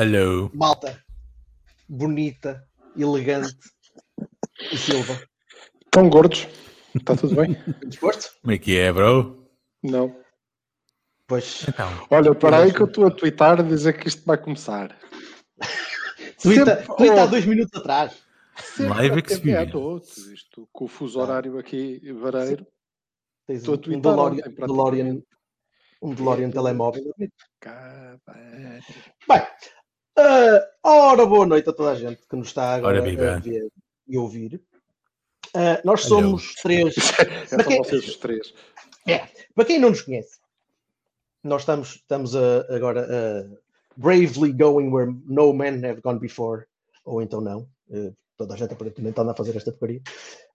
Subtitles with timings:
[0.00, 0.48] Hello.
[0.54, 1.02] malta.
[1.88, 2.64] Bonita,
[2.96, 3.52] elegante
[4.70, 5.20] e Silva.
[5.86, 6.46] Estão gordos.
[6.94, 7.56] Está tudo bem?
[7.84, 8.30] Disposto?
[8.40, 9.50] Como é que é, bro?
[9.82, 10.16] Não.
[11.26, 11.66] Pois.
[11.68, 14.96] Então, Olha, para aí que eu estou a twittar a dizer que isto vai começar.
[16.40, 18.22] Twitter, Sempre- Twitter há oh, dois minutos atrás.
[18.56, 20.32] sempre Live Experience.
[20.32, 22.64] Isto, com o fuso horário aqui, vareiro.
[23.48, 24.72] Tens Estou a um twittar DeLorean, ontem, praticamente.
[24.72, 25.22] DeLorean,
[26.00, 27.12] um DeLorean telemóvel.
[27.58, 28.20] Caralho.
[29.28, 29.42] Bem,
[30.18, 33.70] ah, ora, boa noite a toda a gente que nos está agora Ora, a ver
[34.06, 34.60] e ouvir.
[35.54, 36.08] Ah, nós Hello.
[36.22, 36.94] somos três.
[37.50, 38.54] É Para quem, vocês os três.
[39.54, 40.38] para quem não nos conhece,
[41.42, 43.58] nós estamos, estamos a- agora a
[43.96, 46.64] bravely going where no men have gone before,
[47.04, 47.68] ou então não.
[47.90, 50.02] Eh, toda a gente aparentemente anda a fazer esta porcaria.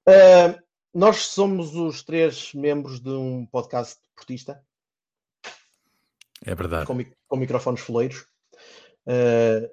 [0.07, 0.59] Ah,
[0.93, 4.63] nós somos os três membros de um podcast portista.
[6.45, 6.85] é verdade.
[6.85, 8.25] com, com microfones foleiros.
[9.07, 9.69] Uh,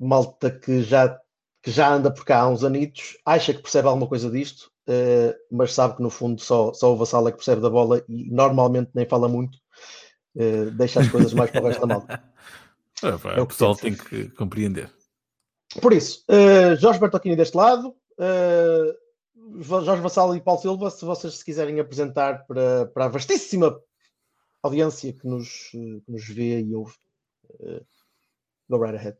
[0.00, 1.20] malta que já,
[1.62, 5.34] que já anda por cá há uns anitos, acha que percebe alguma coisa disto, uh,
[5.50, 8.30] mas sabe que no fundo só, só o Vassal é que percebe da bola e
[8.30, 9.58] normalmente nem fala muito,
[10.36, 12.24] uh, deixa as coisas mais para o resto da malta.
[13.02, 14.90] Ah, pá, É o pessoal tem que compreender.
[15.80, 17.94] Por isso, uh, Jorge Bertocchini deste lado,
[19.60, 23.78] Jorge Vassal e Paulo Silva, se vocês se quiserem apresentar para, para a vastíssima
[24.62, 26.94] audiência que nos, que nos vê e ouve,
[28.70, 29.18] go right ahead.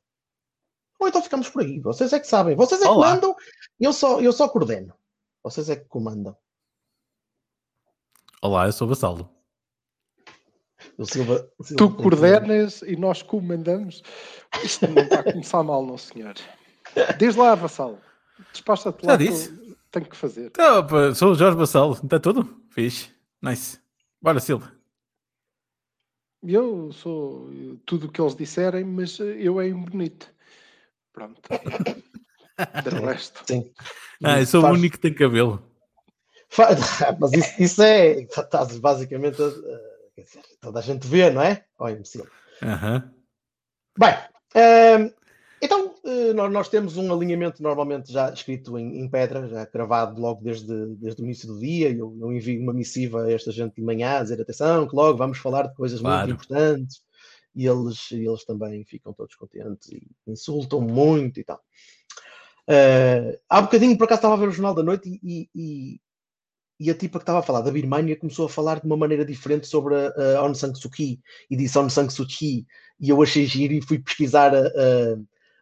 [0.99, 3.11] Ou então ficamos por aí, vocês é que sabem, vocês é que Olá.
[3.15, 3.35] mandam,
[3.81, 4.95] eu só, eu só coordeno,
[5.43, 6.37] vocês é que comandam.
[8.43, 9.29] Olá, eu sou o Vassalo.
[10.97, 14.03] O Silva, o Silva Tu que- coordenas e nós comandamos.
[14.63, 16.35] Isto não está a começar mal, não senhor.
[17.19, 17.99] Diz lá, Vassal.
[18.53, 19.13] Despacha-te lá.
[19.13, 19.51] Já que disse.
[19.51, 20.47] eu Tenho que fazer.
[20.47, 21.93] Então, sou o Jorge Vassalo.
[21.95, 22.63] Está tudo?
[22.71, 23.13] Fixe.
[23.43, 23.79] Nice.
[24.23, 24.73] Bora, Silva.
[26.43, 27.51] Eu sou
[27.85, 30.33] tudo o que eles disserem, mas eh, eu é bonito.
[31.13, 31.41] Pronto.
[32.85, 33.43] De resto.
[33.47, 33.71] Sim.
[34.23, 35.63] Ah, eu sou o Faz- único que tem cabelo.
[36.49, 36.69] Fa-
[37.19, 38.21] Mas isso, isso é.
[38.23, 39.41] Estás basicamente.
[39.43, 39.51] a-
[40.15, 41.65] quer dizer, toda a gente vê, não é?
[41.79, 42.27] Olha, imbecil.
[42.63, 43.11] Aham.
[43.99, 44.15] Bem,
[44.55, 45.11] ehm,
[45.63, 50.95] então eh, nós, temos um alinhamento normalmente já escrito em, pedra, já gravado logo desde,
[50.97, 51.91] desde o início do dia.
[51.91, 55.19] Eu, eu envio uma missiva a esta gente de manhã a dizer atenção, que logo
[55.19, 56.29] vamos falar de coisas Claro.
[56.29, 57.03] muito importantes.
[57.55, 61.61] E eles, eles também ficam todos contentes e insultam muito e tal.
[62.69, 66.01] Eh, há bocadinho, por acaso, estava a ver o Jornal da Noite e, e,
[66.79, 69.25] e a tipa que estava a falar da Birmania começou a falar de uma maneira
[69.25, 72.65] diferente sobre a, a Aung San Suu Kyi e disse Aung San Suu Kyi
[73.01, 75.19] e eu achei giro e fui pesquisar a, a,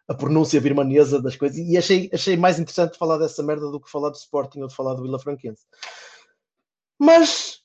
[0.09, 3.89] a pronúncia birmanesa das coisas e achei, achei mais interessante falar dessa merda do que
[3.91, 5.63] falar do Sporting ou de falar do Vila Franquense.
[6.99, 7.61] Mas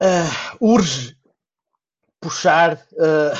[0.00, 1.16] ah, urge
[2.20, 3.32] puxar ah,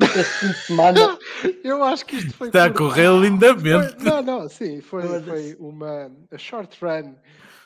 [0.02, 1.18] este fim de semana.
[1.64, 2.48] Eu acho que isto foi.
[2.48, 3.94] Está a por- correr lindamente.
[3.94, 7.14] Foi- não, não, sim, foi, foi uma a short run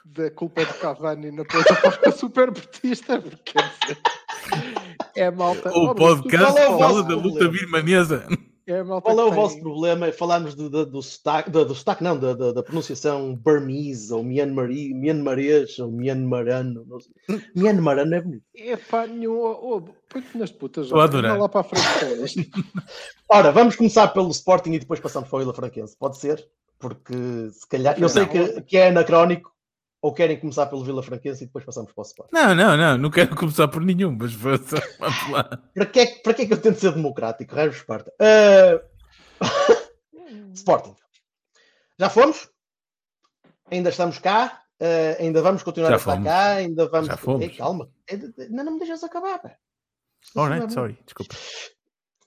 [0.05, 4.01] da culpa do Cavani na plataforma super portista, porque quer dizer,
[5.17, 5.71] é a malta.
[5.77, 8.27] O Oh, podcast qual é o fala vosso da luta birmanesa.
[8.69, 10.07] É a malta Qual é o tem- vosso problema?
[10.09, 14.13] É falarmos do, do, do sotaque, do, do sotaque, não, da, da, da pronunciação Burmese
[14.13, 16.83] ou Myanmari, Myanmarês ou sei.
[17.55, 18.43] Myanmarano é bonito.
[18.55, 19.39] Epá, nenhum.
[19.41, 21.39] Oh, põe-te nas putas, a adorar.
[21.39, 22.51] lá para a frente.
[23.31, 25.97] Ora, vamos começar pelo Sporting e depois passamos para o Vila Franquense.
[25.97, 26.45] Pode ser?
[26.79, 27.15] Porque
[27.53, 27.97] se calhar.
[28.01, 29.53] Eu sei que, que é anacrónico.
[30.07, 32.33] Ou querem começar pelo Vila Franquense e depois passamos para o Sporting.
[32.33, 32.97] Não, não, não.
[32.97, 34.71] Não quero começar por nenhum, mas vamos
[35.33, 35.43] lá.
[35.75, 37.53] Para que, é, que- para que é que eu tento ser democrático?
[37.55, 38.13] Raio de Esparta.
[38.21, 38.81] Ah,
[40.55, 40.95] Sporting.
[41.99, 42.49] Já fomos?
[43.71, 44.63] Ainda estamos cá?
[44.81, 46.27] Ah, ainda vamos continuar Já a estar fomos.
[46.29, 46.51] cá?
[46.53, 47.07] Ainda vamos.
[47.09, 47.43] Já fomos.
[47.43, 47.91] Ei, calma.
[48.09, 49.59] Ainda ainda não me deixas acabar.
[50.37, 50.99] Alright, não é sorry.
[51.05, 51.35] Desculpa.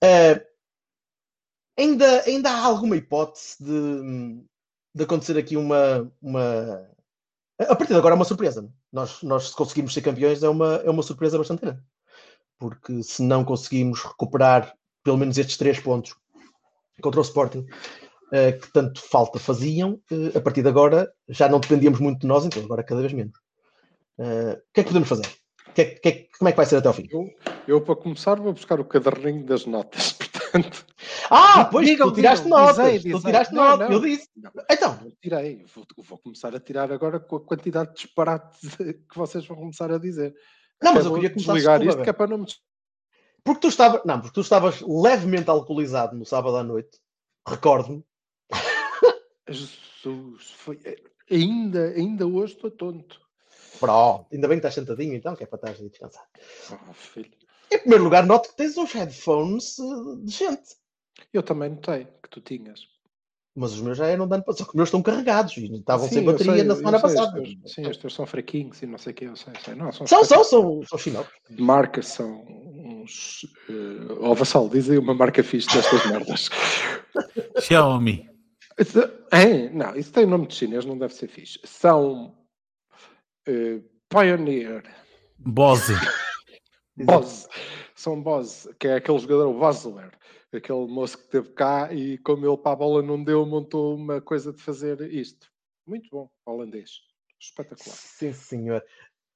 [0.04, 0.42] Ah,
[1.78, 4.44] ainda, ainda há alguma hipótese de,
[4.96, 6.90] de acontecer aqui uma, uma.
[7.60, 8.70] A partir de agora é uma surpresa.
[8.92, 11.82] Nós, nós, se conseguirmos ser campeões, é uma, é uma surpresa bastante grande.
[12.58, 14.74] Porque se não conseguimos recuperar
[15.04, 16.16] pelo menos estes três pontos
[17.02, 17.66] contra o Sporting,
[18.32, 22.28] eh, que tanto falta faziam, eh, a partir de agora já não dependíamos muito de
[22.28, 23.38] nós, então agora cada vez menos.
[24.20, 25.28] Eh, o que é que podemos fazer?
[25.74, 27.08] Que é- é que- como é que vai ser até ao fim?
[27.12, 27.30] Eu,
[27.68, 30.18] eu, para começar, vou buscar o caderninho das notas.
[30.52, 30.86] Portanto,
[31.30, 32.78] Ah, pois Digam, tu tiraste digam, notas.
[32.78, 33.32] dizei, Tu dizei.
[33.32, 33.96] tiraste Não, notas, não.
[33.96, 34.30] eu disse.
[34.36, 34.52] Não.
[34.70, 35.66] Então, não tirei.
[35.76, 38.60] Vou, vou começar a tirar agora com a quantidade de disparates
[39.10, 40.36] que vocês vão começar a dizer.
[40.82, 42.46] não, mas eu vou queria começar desligar isto que é para não me
[43.44, 46.98] Porque tu estavas, não, porque tu estavas levemente alcoolizado no sábado à noite,
[47.48, 48.04] recordo-me.
[49.48, 50.80] Jesus, foi...
[51.30, 53.20] ainda, ainda hoje estou tonto.
[53.80, 56.28] Pronto, ainda bem que estás sentadinho então, que é para estar a descansar.
[56.90, 57.32] Oh, filho.
[57.72, 59.84] Em primeiro lugar, noto que tens uns headphones eh,
[60.24, 60.78] decentes.
[61.34, 62.82] Eu também notei que tu tinhas.
[63.56, 65.66] Mas os meus já eram de ano passado, só que os meus estão carregados e
[65.76, 67.42] estavam Sim, sem bateria sei, na semana sei, os passada.
[67.42, 69.76] teus- sim, os teus são fraquinhos e não sei o que, eu sei, sei.
[69.76, 71.34] Não, são, São, são, são, são chinocos.
[71.50, 73.44] De marca são uns.
[73.70, 76.50] Uh, oh, Vassal, diz aí uma marca fixe destas merdas.
[77.60, 78.30] Xiaomi.
[79.32, 81.60] É, não, isso tem nome de chinês, não deve ser fixe.
[81.66, 82.38] São.
[83.46, 84.84] eh, Pioneer.
[85.38, 85.94] Bose.
[87.06, 87.48] Boz.
[87.96, 90.12] São Boz, que é aquele jogador, o Bosler,
[90.54, 94.22] aquele moço que esteve cá e como ele para a bola não deu, montou uma
[94.22, 95.48] coisa de fazer isto.
[95.86, 97.02] Muito bom, holandês.
[97.40, 97.96] Espetacular.
[97.96, 98.84] Sim, senhor.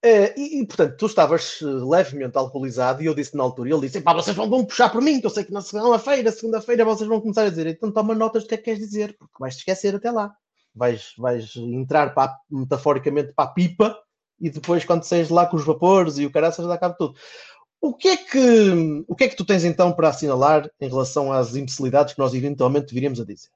[0.05, 3.81] Eh, e, e, portanto, tu estavas eh, levemente alcoolizado e eu disse na altura, ele
[3.81, 6.83] disse, pá, vocês vão, vão puxar por mim, que eu sei que na segunda-feira, segunda-feira
[6.83, 9.35] vocês vão começar a dizer, então toma notas do que é que queres dizer, porque
[9.39, 10.35] vais te esquecer até lá.
[10.75, 13.97] Vais, vais entrar para, metaforicamente para a pipa
[14.41, 17.15] e depois quando saís lá com os vapores e o caraças dá cabo tudo.
[17.83, 21.33] O que, é que, o que é que tu tens então para assinalar em relação
[21.33, 23.49] às imbecilidades que nós eventualmente viríamos a dizer?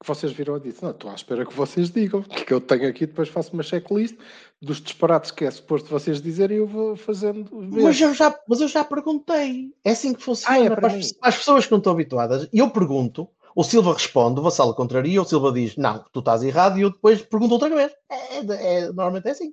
[0.00, 2.88] que vocês viram e disse, não, estou à espera que vocês digam, que eu tenho
[2.88, 4.16] aqui, depois faço uma checklist
[4.62, 7.50] dos disparates que é suposto vocês dizerem e eu vou fazendo.
[7.52, 9.74] Mas eu, já, mas eu já perguntei.
[9.84, 10.56] É assim que funciona.
[10.56, 12.48] Ah, é para, as, para as pessoas que não estão habituadas.
[12.50, 16.42] E eu pergunto, o Silva responde, o Vassalo contraria, o Silva diz, não, tu estás
[16.42, 17.92] errado, e eu depois pergunto outra vez.
[18.08, 19.52] É, é- é- normalmente é assim.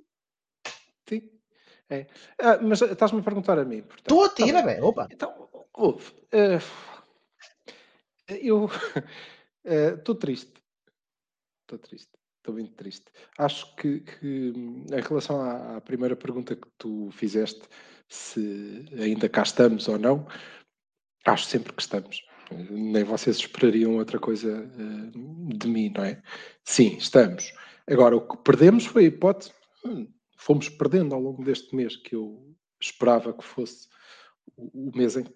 [1.90, 2.06] É.
[2.38, 3.82] Ah, mas estás-me a perguntar a mim.
[3.96, 4.80] Estou a tira, bem.
[4.82, 5.08] Opa.
[5.10, 6.12] Então, ouve.
[6.32, 6.58] eh,
[8.28, 8.68] eu
[9.64, 10.52] eh, estou triste.
[11.62, 12.10] Estou triste.
[12.38, 13.06] Estou muito triste.
[13.38, 17.62] Acho que, que, em relação à, à primeira pergunta que tu fizeste,
[18.08, 20.26] se ainda cá estamos ou não,
[21.26, 22.22] acho sempre que estamos.
[22.50, 26.22] Eh, Nem vocês esperariam outra coisa eh, de mim, não é?
[26.64, 27.52] Sim, estamos.
[27.90, 29.52] Agora, o que perdemos foi a hipótese.
[29.84, 30.06] hum,
[30.38, 33.88] fomos perdendo ao longo deste mês que eu esperava que fosse
[34.56, 35.32] o mês em que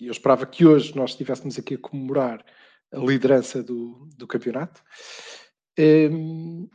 [0.00, 2.44] eu esperava que hoje nós estivéssemos aqui a comemorar
[2.92, 4.82] a liderança do, do campeonato.
[5.78, 6.68] Hum,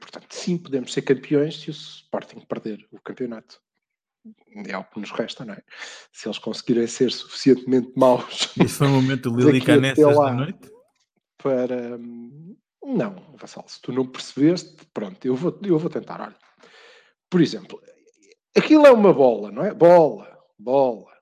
[0.00, 3.60] portanto, sim, podemos ser campeões se o Sporting perder o campeonato.
[4.66, 5.62] É o que nos resta, não é?
[6.12, 10.68] Se eles conseguirem ser suficientemente maus Esse foi o momento Lili Canessas da noite.
[11.38, 11.96] para.
[11.96, 16.20] hum, Não, Vassal, se tu não percebeste, pronto, eu vou, eu vou tentar.
[16.20, 16.36] Olha,
[17.36, 17.82] por exemplo,
[18.56, 19.74] aquilo é uma bola, não é?
[19.74, 21.12] Bola, bola.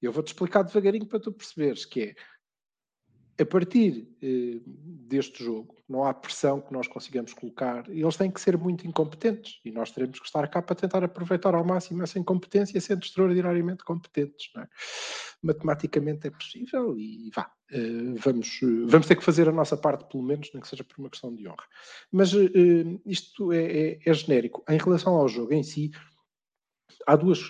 [0.00, 2.14] Eu vou-te explicar devagarinho para tu perceberes que é
[3.40, 8.40] a partir eh, deste jogo, não há pressão que nós consigamos colocar, eles têm que
[8.40, 12.18] ser muito incompetentes e nós teremos que estar cá para tentar aproveitar ao máximo essa
[12.18, 14.50] incompetência, sendo extraordinariamente competentes.
[14.56, 14.66] É?
[15.42, 20.24] Matematicamente é possível e vá, eh, vamos, vamos ter que fazer a nossa parte, pelo
[20.24, 21.64] menos, nem que seja por uma questão de honra.
[22.10, 22.48] Mas eh,
[23.06, 24.64] isto é, é- é genérico.
[24.68, 25.90] Em relação ao jogo em si,
[27.06, 27.40] há duas.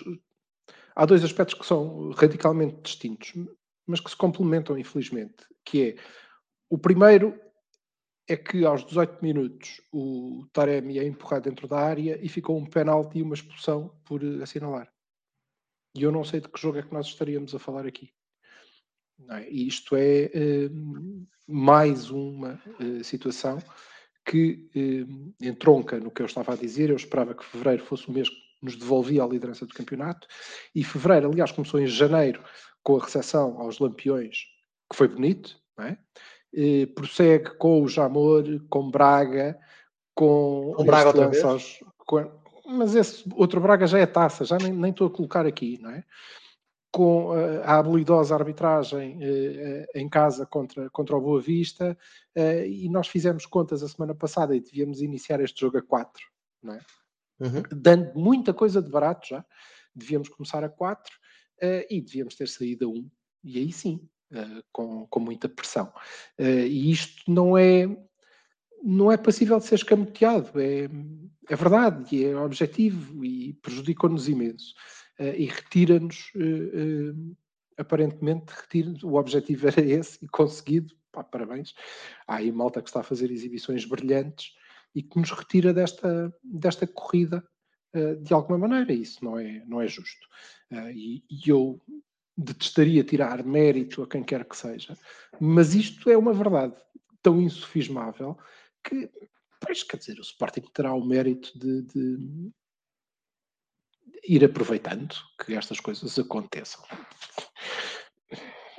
[0.95, 3.33] Há dois aspectos que são radicalmente distintos,
[3.89, 5.95] mas que se complementam, infelizmente, que é
[6.69, 7.39] o primeiro
[8.27, 12.67] é que aos 18 minutos o Taremi é empurrado dentro da área e ficou um
[12.67, 14.93] penalti e uma expulsão por eh, assinalar.
[15.95, 18.13] E eu não sei de que jogo é que nós estaríamos a falar aqui.
[19.31, 19.49] É?
[19.49, 20.69] E isto é eh,
[21.47, 23.57] mais uma eh, situação
[24.23, 24.69] que
[25.41, 26.91] entronca no que eu estava a dizer.
[26.91, 28.29] Eu esperava que fevereiro fosse o mês
[28.61, 30.27] nos devolvia a liderança do campeonato.
[30.75, 32.43] E fevereiro, aliás, começou em janeiro
[32.83, 34.45] com a recepção aos Lampiões,
[34.89, 35.97] que foi bonito, não é?
[36.53, 39.57] Eh, prossegue com o Jamor, com Braga,
[40.15, 41.43] com, Com Braga outra vez?
[41.43, 42.31] aos- com-
[42.65, 45.91] mas esse outro Braga já é taça, já nem, nem estou a colocar aqui, não
[45.91, 46.03] é?
[46.91, 51.97] Com eh, a habilidosa arbitragem eh, eh, em casa contra, contra o Boa Vista,
[52.35, 56.23] e nós fizemos contas a semana passada e devíamos iniciar este jogo a 4,
[56.63, 56.79] não é?
[57.39, 57.63] Uhum.
[57.71, 59.45] dando muita coisa de barato já.
[59.95, 61.11] Devíamos começar a 4
[61.89, 63.09] e devíamos ter saído a 1.
[63.43, 65.91] E aí sim, eh, com, com muita pressão.
[66.37, 67.87] Eh, e isto não é,
[68.83, 70.51] não é passível de ser escamoteado.
[70.59, 70.87] É,
[71.49, 74.75] é verdade e é objetivo e prejudicou-nos imenso.
[75.17, 77.13] Eh, e retira-nos, eh, eh,
[77.77, 78.53] aparentemente,
[79.03, 81.73] o objetivo era esse e conseguido pá, parabéns.
[82.27, 84.53] Há aí malta que está a fazer exibições brilhantes
[84.95, 87.43] e que nos retira desta, desta corrida
[87.95, 88.93] uh, de alguma maneira.
[88.93, 90.27] Isso não é, não é justo.
[90.71, 91.81] Uh, e, e eu
[92.37, 94.97] detestaria tirar mérito a quem quer que seja,
[95.41, 96.73] mas isto é uma verdade
[97.21, 98.37] tão insufismável
[98.81, 99.09] que,
[99.59, 102.51] pois, quer dizer, o Sporting terá o mérito de, de
[104.25, 106.81] ir aproveitando que estas coisas aconteçam.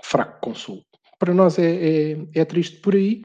[0.02, 0.85] Fraco consumo.
[1.19, 3.25] Para nós é, é, é triste por aí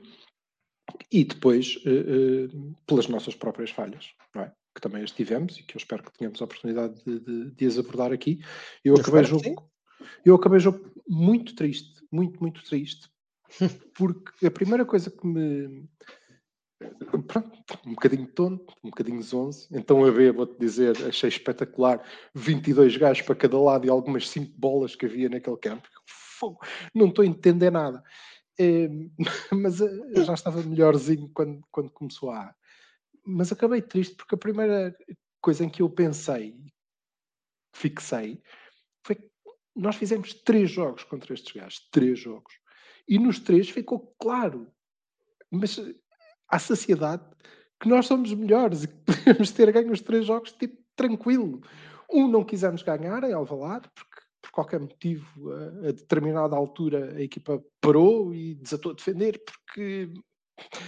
[1.12, 4.52] e depois uh, uh, pelas nossas próprias falhas, é?
[4.74, 7.66] que também as tivemos e que eu espero que tenhamos a oportunidade de, de, de
[7.66, 8.40] as abordar aqui.
[8.84, 9.72] Eu, eu acabei jogo,
[10.26, 13.10] eu acabei jogo muito triste, muito, muito triste,
[13.96, 15.88] porque a primeira coisa que me
[17.28, 17.52] pronto,
[17.86, 19.68] um bocadinho tonto, um bocadinho zonzo.
[19.72, 24.54] Então a ver, vou-te dizer, achei espetacular 22 gajos para cada lado e algumas 5
[24.58, 25.88] bolas que havia naquele campo.
[26.94, 28.04] Não estou a entender nada.
[28.60, 28.88] É,
[29.54, 32.54] mas eh, eu já estava melhorzinho quando, quando começou a.
[33.26, 34.96] Mas acabei triste porque a primeira
[35.42, 36.56] coisa em que eu pensei,
[37.74, 38.42] fixei,
[39.06, 39.30] foi que
[39.76, 41.88] nós fizemos três jogos contra estes gajos.
[41.92, 42.54] Três jogos.
[43.08, 44.72] E nos três ficou claro.
[45.52, 45.80] Mas
[46.48, 47.24] à saciedade
[47.80, 51.62] que nós somos melhores e que podemos ter ganho os três jogos tipo tranquilo.
[52.10, 54.15] Um não quisemos ganhar em Alvalade porque por
[54.56, 60.10] qualquer motivo a, a determinada altura a equipa parou e desatou a defender porque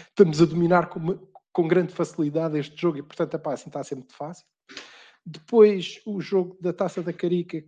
[0.10, 1.20] estamos a dominar com,
[1.52, 4.46] com grande facilidade este jogo e portanto assim está a ser muito fácil.
[5.26, 7.62] Depois o jogo da Taça da Carica,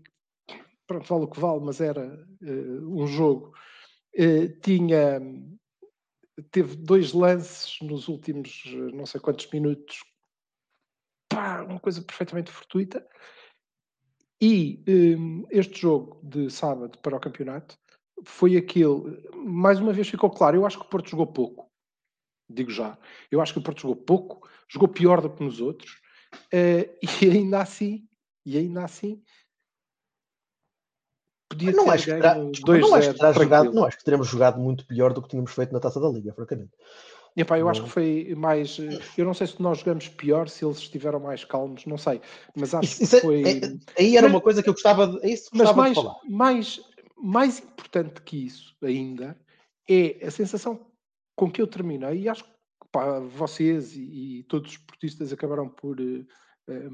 [0.88, 3.54] pronto, vale o que vale, mas era uh, um jogo,
[4.16, 5.20] uh, tinha
[6.52, 10.00] teve dois lances nos últimos eh, não sei quantos minutos,
[11.28, 13.06] pá, uma coisa perfeitamente fortuita.
[14.42, 17.78] E um, este jogo de sábado para o campeonato
[18.26, 21.70] foi aquele, mais uma vez ficou claro, eu acho que o Porto jogou pouco,
[22.50, 22.98] digo já.
[23.30, 25.92] Eu acho que o Porto jogou pouco, jogou pior do que nos outros,
[26.54, 26.90] uh,
[27.22, 28.08] e ainda assim,
[28.46, 29.22] e ainda assim,
[31.50, 34.60] podia não acho, que terá, não, acho que terá jogado, não acho que teremos jogado
[34.60, 36.72] muito pior do que tínhamos feito na taça da Liga, francamente.
[37.36, 37.72] Epá, eu não.
[37.72, 38.78] acho que foi mais.
[39.18, 42.22] Eu não sei se nós jogamos pior, se eles estiveram mais calmos, não sei.
[42.56, 43.42] Mas acho isso, isso que é, foi.
[43.44, 45.26] É, aí era mas, uma coisa que eu gostava de.
[45.26, 46.16] É isso mas mais, de falar.
[46.28, 46.82] Mais,
[47.18, 49.40] mais importante que isso ainda
[49.90, 50.88] é a sensação
[51.36, 52.50] com que eu terminei, e acho que
[52.92, 56.26] pá, vocês e, e, todos os esportistas acabaram por, uh,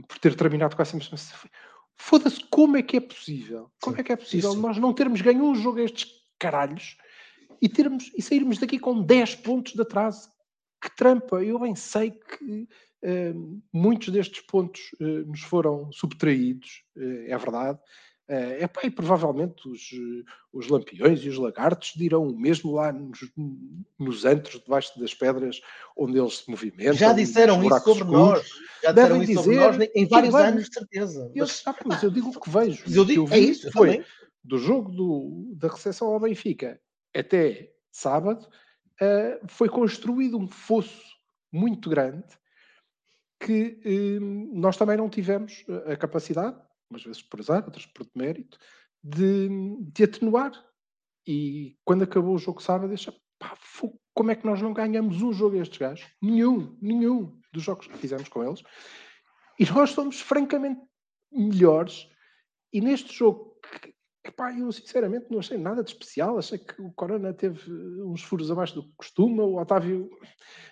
[0.07, 1.49] por ter terminado com essa mesma sensação.
[1.97, 3.71] Foda-se, como é que é possível?
[3.81, 4.61] Como é que é possível Isso.
[4.61, 6.97] nós não termos ganho um jogo a estes caralhos
[7.61, 10.29] e, termos, e sairmos daqui com 10 pontos de atraso?
[10.81, 11.43] Que trampa!
[11.43, 12.67] Eu bem sei que
[13.03, 17.79] uh, muitos destes pontos uh, nos foram subtraídos, uh, é verdade,
[18.27, 19.81] Uh, epá, e provavelmente os,
[20.51, 23.19] os lampiões e os lagartos dirão o mesmo lá nos,
[23.99, 25.61] nos antros, debaixo das pedras,
[25.95, 26.93] onde eles se movimentam.
[26.95, 28.11] Já disseram isso sobre escuros.
[28.11, 28.47] nós.
[28.81, 31.31] Já disseram isso sobre nós em vários anos, de certeza.
[31.35, 31.63] Eu, mas...
[31.67, 32.83] Ah, eu digo o que vejo.
[32.91, 34.05] Eu digo, que eu é isso, foi também.
[34.43, 36.79] do jogo do, da recepção ao Benfica
[37.15, 38.47] até sábado,
[39.01, 41.03] uh, foi construído um fosso
[41.51, 42.25] muito grande
[43.39, 48.57] que uh, nós também não tivemos a capacidade umas vezes por azar, outras por mérito,
[49.03, 49.49] de,
[49.93, 50.51] de atenuar.
[51.27, 53.57] E quando acabou o jogo sábado, deixa, pá,
[54.13, 56.07] como é que nós não ganhamos um jogo a estes gajos?
[56.21, 58.63] Nenhum, nenhum dos jogos que fizemos com eles.
[59.59, 60.81] E nós somos francamente
[61.31, 62.07] melhores.
[62.71, 63.54] E neste jogo,
[64.25, 66.39] Epá, eu sinceramente não achei nada de especial.
[66.39, 69.43] Achei que o Corona teve uns furos abaixo do que costuma.
[69.43, 70.09] O Otávio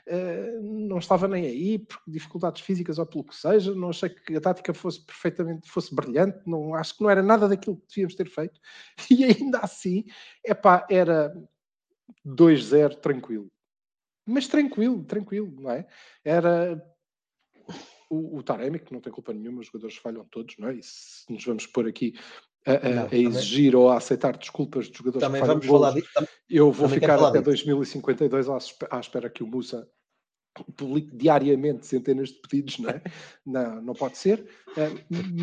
[0.07, 3.75] uh, não estava nem aí por dificuldades físicas ou pelo que seja.
[3.75, 6.39] Não achei que a tática fosse perfeitamente fosse brilhante.
[6.47, 8.59] Não, acho que não era nada daquilo que devíamos ter feito.
[9.11, 10.05] E ainda assim,
[10.43, 11.31] epá, era
[12.25, 13.51] 2-0 tranquilo.
[14.25, 15.85] Mas tranquilo, tranquilo, não é?
[16.25, 16.81] Era
[18.09, 20.75] o, o Taremi, que não tem culpa nenhuma, os jogadores falham todos, não é?
[20.75, 22.15] E se nos vamos pôr aqui
[22.65, 25.91] a, não, a exigir também, ou a aceitar desculpas dos jogadores também que vamos falar
[25.91, 26.09] disso,
[26.49, 29.87] eu vou ficar até 2052 à espera que o Musa
[30.75, 33.01] publique diariamente centenas de pedidos, não é?
[33.45, 34.45] não, não pode ser.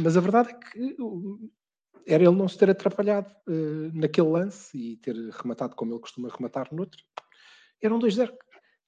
[0.02, 0.96] mas a verdade é que
[2.06, 6.28] era ele não se ter atrapalhado uh, naquele lance e ter rematado como ele costuma
[6.28, 7.02] rematar no outro.
[7.82, 8.32] Era um 2-0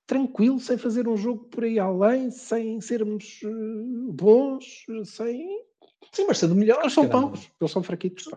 [0.06, 5.64] tranquilo, sem fazer um jogo por aí além, sem sermos uh, bons, sem
[6.10, 6.82] Sim, mas sendo melhores.
[6.82, 8.28] Eles são paus, eles são fraquitos.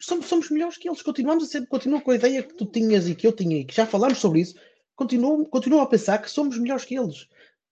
[0.00, 3.08] Somos, somos melhores que eles, continuamos a ser, continuam com a ideia que tu tinhas
[3.08, 4.54] e que eu tinha e que já falámos sobre isso,
[4.94, 7.26] continuam, continuam a pensar que somos melhores que eles.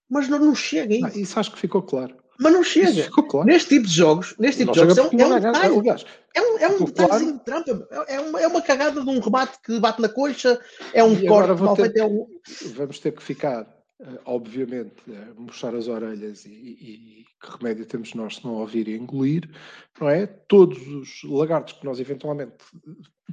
[0.09, 1.07] Mas não nos chega a isso.
[1.07, 2.17] Ah, isso acho que ficou claro.
[2.39, 3.09] Mas não chega.
[3.11, 3.47] claro.
[3.47, 5.37] Neste tipo de jogos, neste tipo Não de jogos, chega é um, porque é não
[5.37, 5.79] um detalhe.
[5.79, 7.89] Aliás, É um, é um detalhezinho de trampa.
[8.09, 10.61] É uma, é uma cagada de um remate que bate na coxa,
[10.93, 11.97] é um E corte mal feito.
[11.97, 12.27] É um...
[12.75, 13.67] vamos ter que ficar,
[14.25, 18.89] obviamente, a mostrar as orelhas e, e- e que remédio temos nós se não ouvir
[18.89, 19.49] e engolir,
[20.01, 20.27] não é?
[20.27, 22.57] Todos os lagartos que nós eventualmente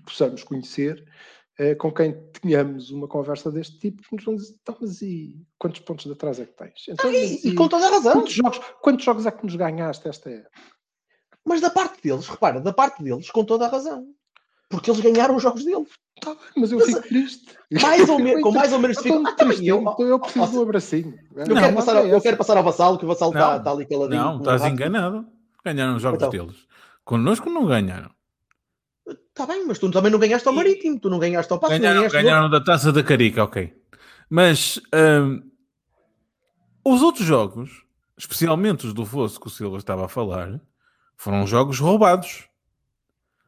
[0.05, 1.05] possamos conhecer,
[1.57, 5.81] eh, com quem tenhamos uma conversa deste tipo, nos vão dizer, então, mas e quantos
[5.81, 6.85] pontos de atrás é que tens?
[6.87, 8.13] Então, mas E, e com toda a razão.
[8.13, 10.51] quantos, jogos, quantos jogos é que nos ganhaste esta época?
[11.45, 14.07] Mas da parte deles, repara, da parte deles, com toda a razão.
[14.69, 15.89] Porque eles ganharam os jogos deles.
[16.23, 17.57] Tá bem, mas eu Mas, fico triste.
[17.81, 18.97] Mais ou menos, com mais ou menos.
[18.97, 21.19] Ah, triste, eu, eu, eu preciso de um abracinho.
[21.35, 23.57] eu Não, quero passar, é ao- eu quero passar ao vassalo, que o vassalo está
[23.57, 24.21] está ali caladinho.
[24.21, 25.25] Não, estás enganado.
[25.65, 26.29] Ganharam os jogos Então.
[26.29, 26.67] deles.
[27.03, 28.11] Connosco não ganharam.
[29.07, 32.07] Está bem, mas tu também não ganhaste ao Marítimo, tu não ganhaste ao Passo, Ganharam,
[32.07, 33.73] ganharam da taça da Carica, ok.
[34.29, 35.41] Mas hum,
[36.85, 37.83] os outros jogos,
[38.17, 40.61] especialmente os do Fosso que o Silva estava a falar,
[41.17, 42.47] foram jogos roubados.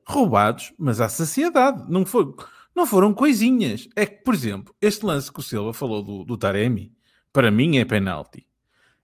[0.08, 1.84] Roubados, mas à saciedade.
[1.90, 2.32] Não, foi,
[2.76, 3.88] não foram coisinhas.
[3.96, 6.92] É que, por exemplo, este lance que o Silva falou do, do Taremi,
[7.32, 8.46] para mim é penalti.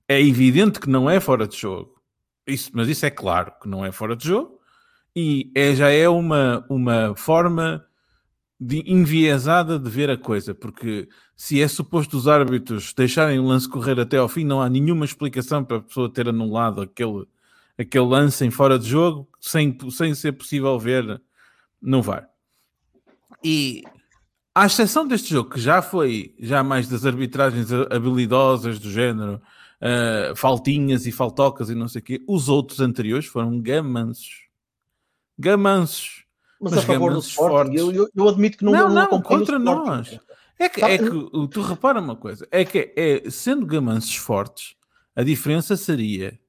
[0.08, 2.02] É evidente que não é fora de jogo.
[2.46, 4.60] Isso, mas isso é claro que não é fora de jogo.
[5.16, 7.86] E é, já é uma, uma forma
[8.60, 13.68] de enviesada de ver a coisa, porque se é suposto os árbitros deixarem o lance
[13.68, 17.26] correr até ao fim, não há nenhuma explicação para a pessoa ter anulado aquele,
[17.78, 21.20] aquele lance em fora de jogo sem, sem ser possível ver
[21.82, 22.31] no VAR.
[23.44, 23.84] E
[24.54, 29.42] à exceção deste jogo, que já foi já mais das arbitragens habilidosas do género,
[29.82, 34.48] ah, faltinhas e faltocas e não sei o quê, os outros anteriores foram gamanços.
[35.38, 36.24] Gamanços.
[36.60, 37.82] Mas, Mas a favor do Sporting, fortes.
[37.82, 40.20] eu, eu, eu admito que não, Não, não, não, contra nós.
[40.60, 44.76] É que, é que uh, tu repara uma coisa, é que é, sendo gamanços fortes,
[45.16, 46.40] a diferença seria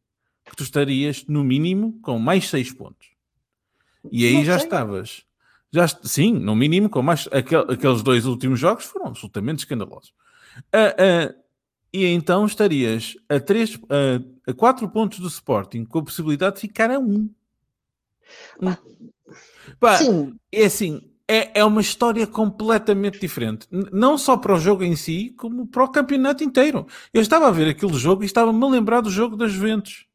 [0.44, 3.08] que tu estarias no mínimo com mais 6 pontos.
[4.10, 4.66] E aí Não já sei.
[4.66, 5.24] estavas.
[5.72, 7.28] Já, sim, no mínimo com mais.
[7.32, 10.12] aquel- aqueles dois últimos jogos foram absolutamente escandalosos.
[10.72, 11.34] Ah, ah,
[11.92, 13.78] e então estarias a 3
[14.46, 17.30] a 4 pontos do Sporting com a possibilidade de ficar a 1.
[19.78, 23.66] Pá, Sim, é assim, é, é uma história completamente diferente.
[23.70, 26.86] Não só para o jogo em si, como para o campeonato inteiro.
[27.12, 30.06] Eu estava a ver aquele jogo e estava-me a lembrar do jogo das Juventus.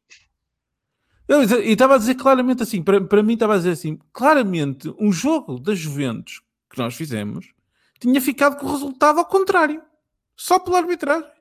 [1.28, 4.92] Eu, e estava a dizer claramente assim, para, para mim estava a dizer assim, claramente
[4.98, 7.52] um jogo das Juventus que nós fizemos
[8.00, 9.82] tinha ficado com o resultado ao contrário.
[10.36, 11.28] Só pela arbitragem.
[11.28, 11.32] é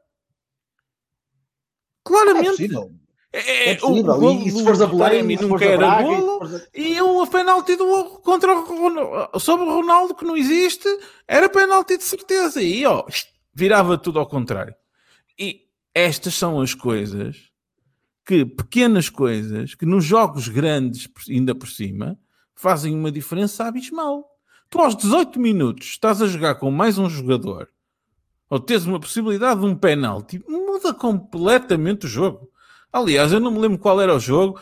[2.04, 2.50] Claramente.
[2.50, 2.91] possível.
[3.32, 4.13] É, É possível.
[4.13, 7.02] o golo E, e se fores a Belém, nunca era e golo, fores a- e
[7.02, 10.88] o penalti do, contra o Ronaldo, sobre o Ronaldo que não existe,
[11.28, 12.62] era penalti de certeza.
[12.62, 13.06] E ó,
[13.54, 14.73] virava tudo ao contrário.
[15.38, 15.62] E
[15.93, 17.47] estas são as coisas
[18.28, 22.20] que, pequenas coisas, que nos jogos grandes, ainda por cima,
[22.56, 24.30] fazem uma diferença abismal.
[24.70, 27.70] Tu aos 18 minutos estás a jogar com mais um jogador,
[28.50, 32.50] ou tens uma possibilidade de um penalti, muda completamente o jogo.
[32.92, 34.60] Aliás, eu não me lembro qual era o jogo,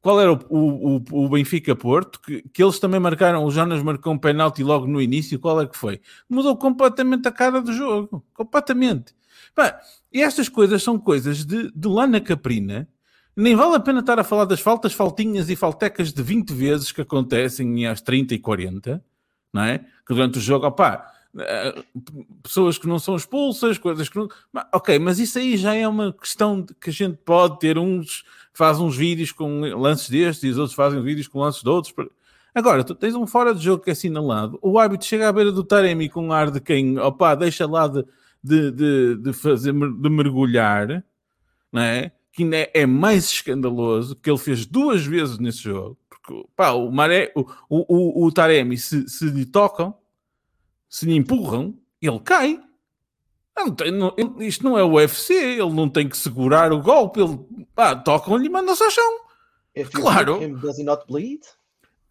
[0.00, 4.12] qual era o, o, o- Benfica Porto, que, que eles também marcaram, o Jonas marcou
[4.12, 6.00] um penalti logo no início, qual é que foi?
[6.28, 9.14] Mudou completamente a cara do jogo, completamente.
[9.54, 9.80] Pá,
[10.12, 12.88] e estas coisas são coisas de, de lá na Caprina,
[13.36, 16.90] nem vale a pena estar a falar das faltas, faltinhas e faltecas de 20 vezes
[16.90, 19.04] que acontecem às 30 e 40,
[19.52, 19.78] não é?
[19.78, 21.84] Que durante o jogo, opá, eh,
[22.42, 24.28] pessoas que não são expulsas, coisas que não.
[24.72, 28.80] Ok, mas isso aí já é uma questão que a gente pode ter uns, faz
[28.80, 31.94] uns vídeos com lances destes e os outros fazem vídeos com lances de outros.
[32.54, 35.52] Agora, tu tens um fora de jogo que é assinalado, o árbitro chega à beira
[35.52, 38.04] do Taremi com um ar de quem, opá, deixa lá de,
[38.42, 41.04] de, de, de fazer, de mergulhar,
[41.72, 42.12] não é?
[42.32, 46.70] Que ainda é, é mais escandaloso, que ele fez duas vezes nesse jogo, porque pá,
[46.70, 49.94] o, Maré, o, o, o, Taremi, se, se lhe tocam,
[50.88, 52.60] se lhe empurram, ele cai.
[53.56, 56.72] Ele não tem- não- ele- isto não é o UFC, ele não tem que segurar
[56.72, 57.38] o golpe, ele
[58.04, 59.20] tocam-lhe e mandam-se ao chão.
[59.74, 60.40] If Claro.
[60.42, 61.40] him, does he not bleed?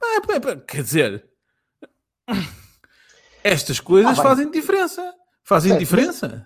[0.03, 1.25] Ah, pá, pá, quer dizer,
[3.43, 5.13] estas coisas Ah, fazem diferença.
[5.47, 6.45] Fazem Certo, diferença.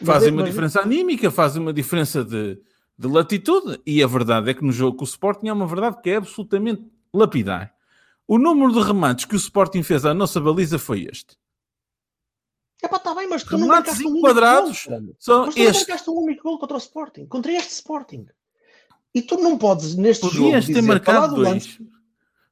[0.00, 2.60] mas Fazem é- uma mas- diferença anímica, fazem uma diferença de,
[2.98, 3.80] de latitude.
[3.86, 6.16] E a verdade é que no jogo com o Sporting é uma verdade que é
[6.16, 6.84] absolutamente
[7.14, 7.74] lapidar.
[8.28, 11.34] O número de remates que o Sporting fez à nossa baliza foi este.
[12.84, 14.74] Epá, está bem, mas tu não Remates marcaste um gol, caralho.
[14.74, 15.86] são Mas tu não estes.
[15.88, 18.26] marcaste um único gol contra o Sporting, contra este Sporting.
[19.14, 21.48] E tu não podes, neste jogo, Podias ter dizer, marcado do dois.
[21.48, 21.88] lance-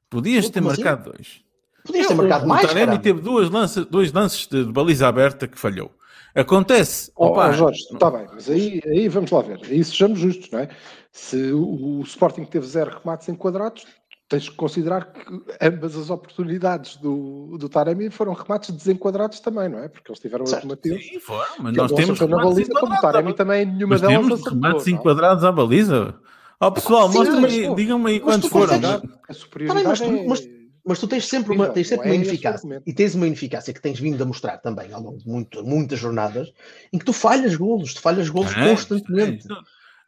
[0.09, 0.83] Podias ter Como assim?
[0.83, 1.43] marcado dois.
[1.85, 3.01] Podias ter O- marcado o mais, Taremi caralho.
[3.01, 5.91] teve duas lances, dois lances de baliza aberta que falhou.
[6.35, 7.11] Acontece.
[7.15, 9.59] Ó Opa, ó, Jorge, está bem, mas aí, aí vamos lá ver.
[9.69, 10.69] Aí sejamos justos, não é?
[11.11, 13.85] Se o, o Sporting teve zero remates enquadrados,
[14.29, 15.25] tens que considerar que
[15.61, 19.89] ambas as oportunidades do, do Taremi foram remates desenquadrados também, não é?
[19.89, 20.63] Porque eles tiveram Certo.
[20.71, 21.05] alternativos.
[21.05, 23.01] sim, foram, mas nós temos remates baliza, como o enquadrados.
[23.01, 24.53] Taremi também nenhuma Mas delas temos acertou.
[24.53, 24.93] remates não?
[24.93, 26.15] enquadrados à baliza.
[26.61, 28.67] Ó pessoal, Sim, mostrem digam-me aí quantos foram.
[28.79, 28.85] consegues-
[29.23, 30.49] A Tá superioridade bem, mas tu- é...
[30.49, 32.57] mas- Mas tu tens sempre uma, Não, tens sempre é uma ineficácia.
[32.57, 32.83] argumento.
[32.87, 35.99] E tens uma ineficácia que tens vindo a mostrar também ao longo de muito- muitas
[35.99, 36.51] jornadas,
[36.91, 39.47] em que tu falhas golos, tu falhas golos É, constantemente.
[39.51, 39.55] é,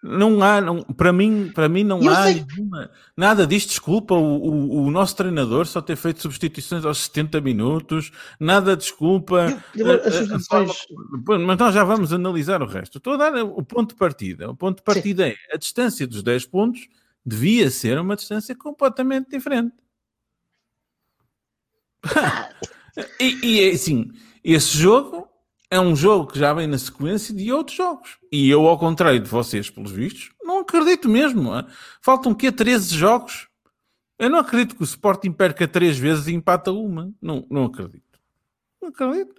[0.06, 3.70] Não há, não, para mim, para mim não eu há nenhuma- nada disto.
[3.70, 9.48] Desculpa o, o, o nosso treinador só ter feito substituições aos 70 minutos, nada desculpa.
[9.74, 10.74] Eu- eu- a- as a- a forma-
[11.46, 12.98] Mas nós já vamos analisar o resto.
[12.98, 14.50] Estou a dar o ponto de partida.
[14.50, 16.82] O ponto de partida é a distância dos 10 pontos
[17.26, 19.72] devia ser uma distância completamente diferente.
[23.20, 24.12] e, e é assim,
[24.44, 25.28] esse jogo
[25.70, 28.18] é um jogo que já vem na sequência de outros jogos.
[28.32, 31.52] E eu, ao contrário de vocês, pelos vistos, não acredito mesmo.
[31.52, 31.66] ah.
[32.02, 33.48] Faltam que 13 jogos.
[34.20, 37.12] Eu não acredito que o Sporting perca três vezes e empata uma.
[37.22, 38.20] Não, não acredito.
[38.82, 39.34] Não acredito.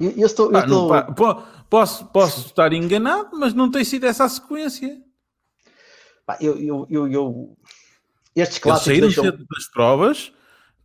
[0.00, 3.84] Eu, eu estou, eu não, estou- pá, po- posso, posso estar enganado, mas não tem
[3.84, 5.02] sido essa a sequência.
[6.24, 7.56] pá, eu, eu, eu, eu-
[8.34, 9.24] estes Eles clássicos saíram deixam...
[9.24, 10.32] das provas,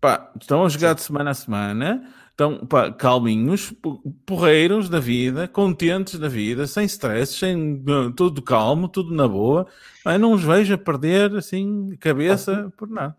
[0.03, 5.47] pá, estão a jogar de semana a semana, estão pá, calminhos, po- porreiros da vida,
[5.47, 7.81] contentes da vida, sem stress, sem
[8.13, 9.65] tudo calmo, tudo na boa.
[10.03, 13.15] Pá, não os vejo a perder assim cabeça por nada.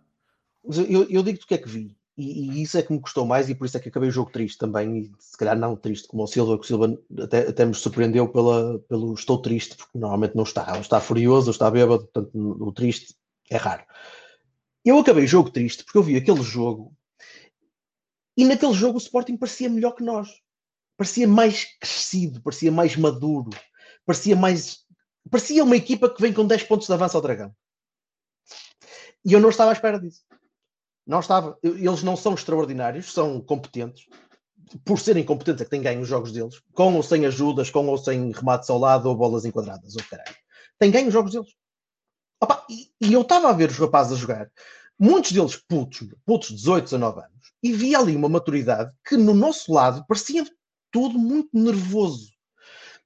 [0.62, 1.96] Mas eu, eu, eu digo-te o que é que vi.
[2.18, 4.12] E, e isso é que me custou mais, e por isso é que acabei o
[4.12, 4.98] jogo triste também.
[4.98, 8.28] E se calhar não triste como o Silva, que o Silva até, até me surpreendeu
[8.28, 10.74] pela, pelo estou triste, porque normalmente não está.
[10.74, 13.14] Ou está furioso, ou está bêbado, portanto, o triste
[13.50, 13.82] é raro.
[14.84, 16.94] Eu acabei o jogo triste porque eu vi aquele jogo
[18.36, 20.28] e naquele jogo o Sporting parecia melhor que nós.
[20.96, 23.50] Parecia mais crescido, parecia mais maduro,
[24.04, 24.84] parecia mais.
[25.30, 27.54] Parecia uma equipa que vem com 10 pontos de avanço ao Dragão.
[29.24, 30.22] E eu não estava à espera disso.
[31.06, 31.58] Não estava.
[31.62, 34.06] Eles não são extraordinários, são competentes.
[34.84, 37.86] Por serem competentes é que têm ganho os jogos deles, com ou sem ajudas, com
[37.86, 40.36] ou sem remates ao lado ou bolas enquadradas, ou caralho.
[40.78, 41.54] Têm ganho os jogos deles.
[42.44, 44.50] Opa, e, e eu estava a ver os rapazes a jogar,
[44.98, 49.32] muitos deles putos, putos de 18, 19 anos, e vi ali uma maturidade que no
[49.32, 50.44] nosso lado parecia
[50.92, 52.32] tudo muito nervoso.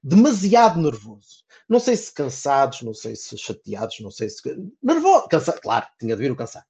[0.03, 1.43] Demasiado nervoso.
[1.69, 4.41] Não sei se cansados, não sei se chateados, não sei se.
[4.83, 5.27] Nervoso.
[5.29, 5.53] Cansa...
[5.53, 6.65] Claro, tinha de vir o cansado.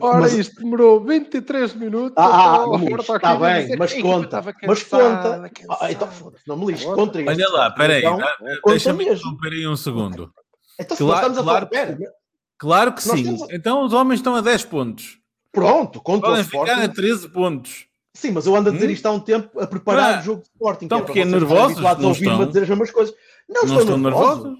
[0.00, 2.12] Ora, Mas- isto demorou 23 minutos.
[2.16, 4.42] Ah, ah, está aqui a bem, mas conta.
[4.66, 5.50] Mas conta.
[5.50, 5.50] cansada.
[5.80, 6.84] Ah, então foda-se, não me lixes.
[6.86, 7.18] Conta.
[7.18, 10.32] Olha lá, peraí, então, conta deixa-me interromper aí um segundo.
[10.78, 11.86] Então, se Claro- nós estamos a claro falar.
[11.86, 12.12] Pera,
[12.58, 13.22] Claro que sim.
[13.24, 15.18] temos- Então os homens estão a 10 pontos.
[15.52, 16.94] pronto, contra o Podem ficar a Sporting.
[16.94, 17.86] 13 pontos.
[18.14, 18.90] Sim, mas eu ando a dizer Hum?
[18.90, 20.84] isto há um tempo a preparar Ah, o jogo de Sporting.
[20.86, 22.46] então que é porque estarem nervosos não ouvir-me a estão?
[22.48, 23.14] dizer as mesmas coisas.
[23.48, 24.34] Não, Não estão nervoso.
[24.44, 24.58] nervosos?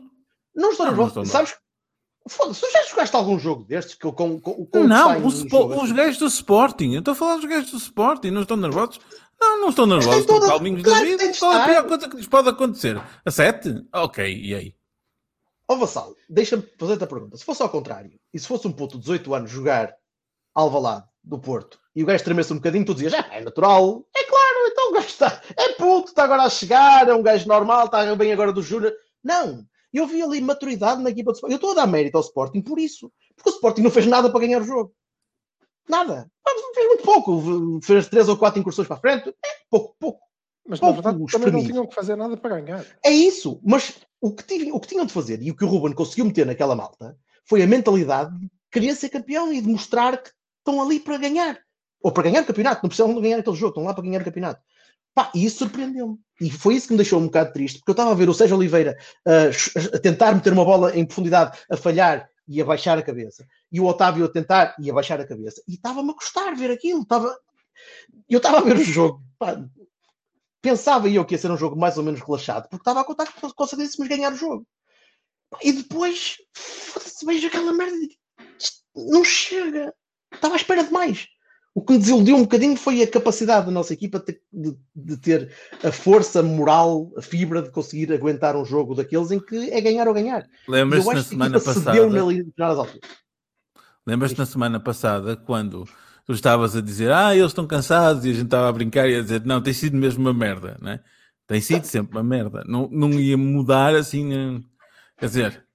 [0.55, 1.09] Não estou Não, não nervoso.
[1.23, 1.55] estão Sabes?
[2.29, 5.95] Foda-se, tu já jogaste algum jogo destes que eu com, com, com Não, os assim?
[5.95, 6.93] gajos do Sporting.
[6.93, 8.31] Eu estou a falar dos gajos do Sporting.
[8.31, 9.01] Não estão nervosos?
[9.41, 10.21] Não, não estão nervosos.
[10.21, 11.33] Estão toda- calminhos claro da vida.
[11.39, 13.01] Qual é a pior coisa que lhes pode acontecer?
[13.25, 13.83] A 7?
[13.95, 14.75] Ok, e aí?
[15.69, 17.37] Ó Vassal, deixa-me fazer-te a pergunta.
[17.37, 19.95] Se fosse ao contrário, e se fosse um puto de 18 anos jogar
[20.55, 24.07] Alvalade do Porto e o gajo tremesse um bocadinho, tu dizias, é, é natural.
[24.17, 27.47] É claro, então o gajo está, é puto, está agora a chegar, é um gajo
[27.47, 28.95] normal, está bem agora do Júnior.
[29.23, 31.53] Não, eu vi ali maturidade na equipa do Sporting.
[31.53, 33.13] Eu estou a dar mérito ao Sporting por isso.
[33.37, 34.95] Porque o Sporting não fez nada para ganhar o jogo.
[35.89, 36.31] Nada.
[36.75, 37.81] Fez muito pouco.
[37.83, 39.29] Fez três ou quatro incursões para a frente.
[39.29, 40.28] É, pouco, pouco.
[40.69, 42.85] Mas na verdade também não tinham que fazer nada para ganhar.
[43.03, 45.69] É isso, mas o que, tive- o que tinham de fazer e o que o
[45.69, 50.19] Ruben conseguiu meter naquela malta foi a mentalidade de querer ser campeão e de mostrar
[50.23, 51.59] que estão ali para ganhar.
[52.03, 54.21] Ou para ganhar o campeonato, não precisam de ganhar aquele jogo, estão lá para ganhar
[54.21, 54.61] o campeonato.
[55.15, 56.19] Pá, e isso surpreendeu-me.
[56.41, 58.35] E foi isso que me deixou um bocado triste, porque eu estava a ver o
[58.35, 59.51] Sérgio Oliveira ah,
[59.95, 63.47] a tentar meter uma bola em profundidade, a falhar e a baixar a cabeça.
[63.73, 65.63] E o Otávio a tentar e a baixar a cabeça.
[65.67, 67.03] E estava-me a custar ver aquilo.
[67.03, 67.37] Estava...
[68.29, 69.23] Eu estava a ver o jogo.
[69.39, 69.57] pá,
[70.63, 73.27] pensava eu que ia ser um jogo mais ou menos relaxado, porque estava a contar
[73.27, 74.67] que conseguíssemos ganhar o jogo.
[75.63, 78.17] E depois, foda-se, vejo aquela merda e
[78.59, 79.93] "Isto não chega.
[80.33, 81.27] Estava à espera de mais.
[81.75, 85.17] O que me desiludiu um bocadinho foi a capacidade da nossa equipa de, de- de
[85.17, 89.81] ter a força moral, a fibra de conseguir aguentar um jogo daqueles em que é
[89.81, 90.45] ganhar ou ganhar.
[90.67, 91.93] Lembras-te na semana passada?
[92.09, 92.19] na.
[94.07, 95.89] Lembras-te na semana passada quando
[96.29, 99.17] tu estavas a dizer ah, eles estão cansados e a gente estava a brincar e
[99.17, 101.01] a dizer não, tem sido mesmo uma merda, né?
[101.47, 102.63] Tem sido sempre uma merda.
[102.69, 104.35] Não, não ia mudar assim.
[104.35, 104.61] eh,
[105.19, 105.67] Quer dizer,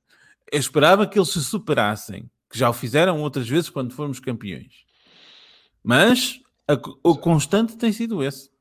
[0.51, 4.85] eu esperava que eles se superassem, que já o fizeram outras vezes quando fomos campeões.
[5.83, 8.52] Mas a o constante tem sido esse.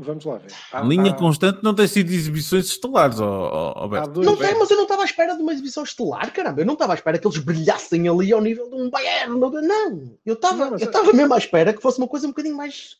[0.00, 0.52] Vamos lá ver.
[0.72, 4.10] Há- Linha há- constante não tem sido exibições estelares, ó, Beto.
[4.10, 6.60] dois- Não tem, mas eu não estava à espera de uma exibição estelar, caramba.
[6.60, 9.38] Eu não estava à espera que eles brilhassem ali ao nível de um Bayern.
[9.38, 12.56] Não, eu estava mas eu estava mesmo à espera que fosse uma coisa um bocadinho
[12.56, 12.96] mais.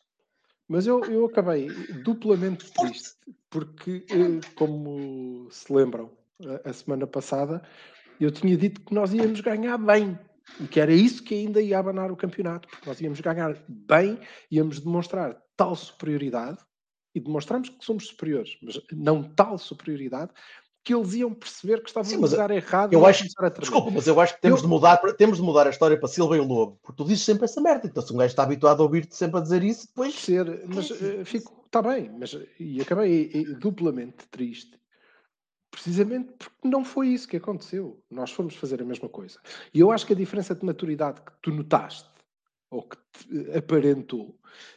[0.67, 1.67] Mas eu, eu acabei
[2.03, 3.15] duplamente triste,
[3.49, 6.09] porque, eh, como se lembram,
[6.65, 7.61] a, a semana passada
[8.19, 10.17] eu tinha dito que nós íamos ganhar bem
[10.59, 14.17] e que era isso que ainda ia abanar o campeonato, porque nós íamos ganhar bem,
[14.49, 16.57] íamos demonstrar tal superioridade
[17.13, 20.31] e demonstramos que somos superiores, mas não tal superioridade
[20.83, 23.49] que eles iam perceber que estavam Sim, no mas lugar errado eu e acho- a.
[23.49, 26.07] Desculpa, mas eu acho que temos, Eu- de mudar, temos de mudar a história para
[26.07, 26.79] Silva e o Lobo.
[26.81, 27.85] Porque tu dizes sempre essa merda.
[27.87, 30.15] Então, se um gajo está habituado a ouvir-te sempre a dizer isso, depois.
[30.15, 34.75] ser, mas eh, fico, está bem, mas e acabei eh, duplamente triste,
[35.69, 38.01] precisamente porque não foi isso que aconteceu.
[38.09, 39.39] Nós fomos fazer a mesma coisa.
[39.73, 42.09] E eu acho que a diferença de maturidade que tu notaste,
[42.71, 42.97] ou que
[43.55, 44.35] aparentou,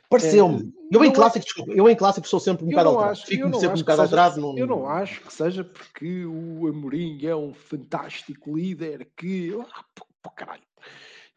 [0.09, 0.61] Pareceu-me.
[0.61, 3.21] É, eu em não clássicos, eu em clássicos sou sempre um bocado alterado.
[3.27, 4.41] Fico-me não sempre um bocado alterado.
[4.41, 9.85] Não, eu não acho que seja porque o Amorim é um fantástico líder que, ah,
[9.95, 10.63] pô, pô, caralho,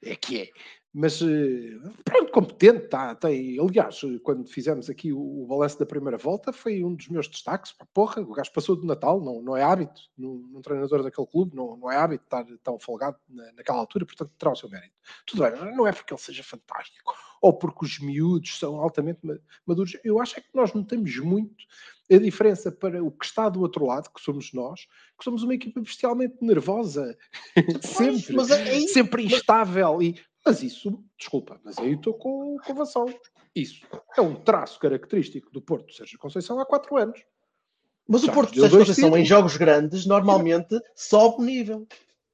[0.03, 0.49] é que é.
[0.99, 3.59] Mas eh, pronto, competente, tá, tem.
[3.59, 7.27] Aliás, eh, quando fizemos aqui o, o balanço da primeira volta, foi um dos meus
[7.27, 7.71] destaques.
[7.93, 11.55] Porra, o gajo passou do Natal, não, não é hábito, num, num treinador daquele clube,
[11.55, 14.95] não, não é hábito estar tão folgado na- naquela altura, portanto terá o seu mérito.
[15.27, 19.37] Tudo bem, não é porque ele seja fantástico, ou porque os miúdos são altamente ma-
[19.67, 19.95] maduros.
[20.03, 21.63] Eu acho é que nós notamos muito
[22.11, 25.53] a diferença para o que está do outro lado, que somos nós, que somos uma
[25.53, 27.15] equipa bestialmente nervosa,
[27.83, 30.01] sempre, mas é sempre instável.
[30.01, 30.15] E,
[30.47, 33.05] mas isso, desculpa, mas aí estou com, com o Vassal.
[33.53, 37.19] Isso é um traço característico do Porto de Sérgio Conceição há quatro anos.
[38.07, 41.85] Mas o Já Porto de Sérgio Conceição em jogos grandes normalmente sobe o nível.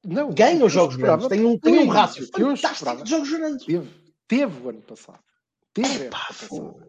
[0.04, 1.36] Não, Ganha os jogos esperava grandes.
[1.38, 3.66] Tem um, tem um rácio fantástico de jogos grandes.
[3.66, 3.90] Teve,
[4.28, 5.18] teve o ano passado.
[5.72, 6.88] Teve época passada.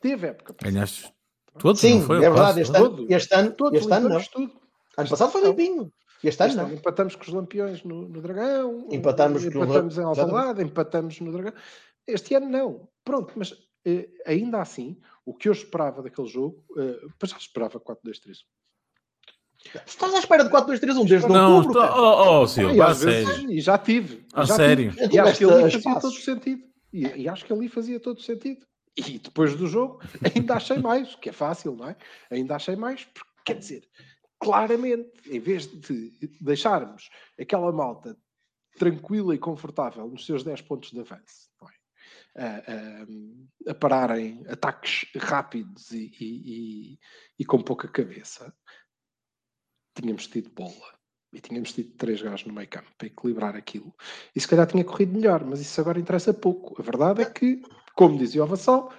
[0.00, 0.72] Teve época passada.
[0.72, 1.12] Ganhaste
[1.58, 2.16] todos, Sim, não foi?
[2.18, 2.60] é verdade.
[2.60, 4.22] Este ano, este ano, Todos, este ano não.
[4.22, 4.60] tudo.
[4.96, 5.50] Ano passado foi Não.
[5.50, 5.92] limpinho.
[6.22, 6.66] Este ano Este não.
[6.66, 10.20] ano empatamos com os Lampiões no, no Dragão, Empatamos empatamos em Exatamente.
[10.20, 11.52] Alvalade, empatamos no Dragão.
[12.06, 12.88] Este ano não.
[13.04, 13.54] Pronto, mas
[13.86, 18.38] eh, ainda assim, o que eu esperava daquele jogo, eh, pois já esperava 4-2-3.
[19.86, 21.80] Estás à espera de 4-2-3-1 desde Não, outubro.
[21.80, 21.94] cara.
[22.00, 23.50] oh, oh, E Silva, a sério.
[23.50, 24.26] E já tive.
[24.32, 24.90] A já sério?
[24.92, 25.14] tive.
[25.14, 26.62] E acho que ali fazia todo sentido.
[26.92, 28.66] E, e acho que ali fazia todo sentido.
[28.96, 30.00] E depois do jogo,
[30.34, 31.96] ainda achei mais, o que é fácil, não é?
[32.30, 33.82] Ainda achei mais, porque quer dizer,
[34.40, 38.16] claramente, em vez de deixarmos aquela malta
[38.78, 41.50] tranquila e confortável nos seus 10 pontos de avanço,
[42.34, 42.42] é?
[42.42, 46.98] a, a- a pararem ataques rápidos e, e- e-
[47.38, 48.52] e com pouca cabeça,
[49.94, 50.98] tínhamos tido bola.
[51.32, 53.94] E tínhamos tido três gajos no meio campo para equilibrar aquilo.
[54.34, 56.80] E se calhar tinha corrido melhor, mas isso agora interessa pouco.
[56.80, 57.62] A verdade é que,
[57.94, 58.92] como dizia o Vassal,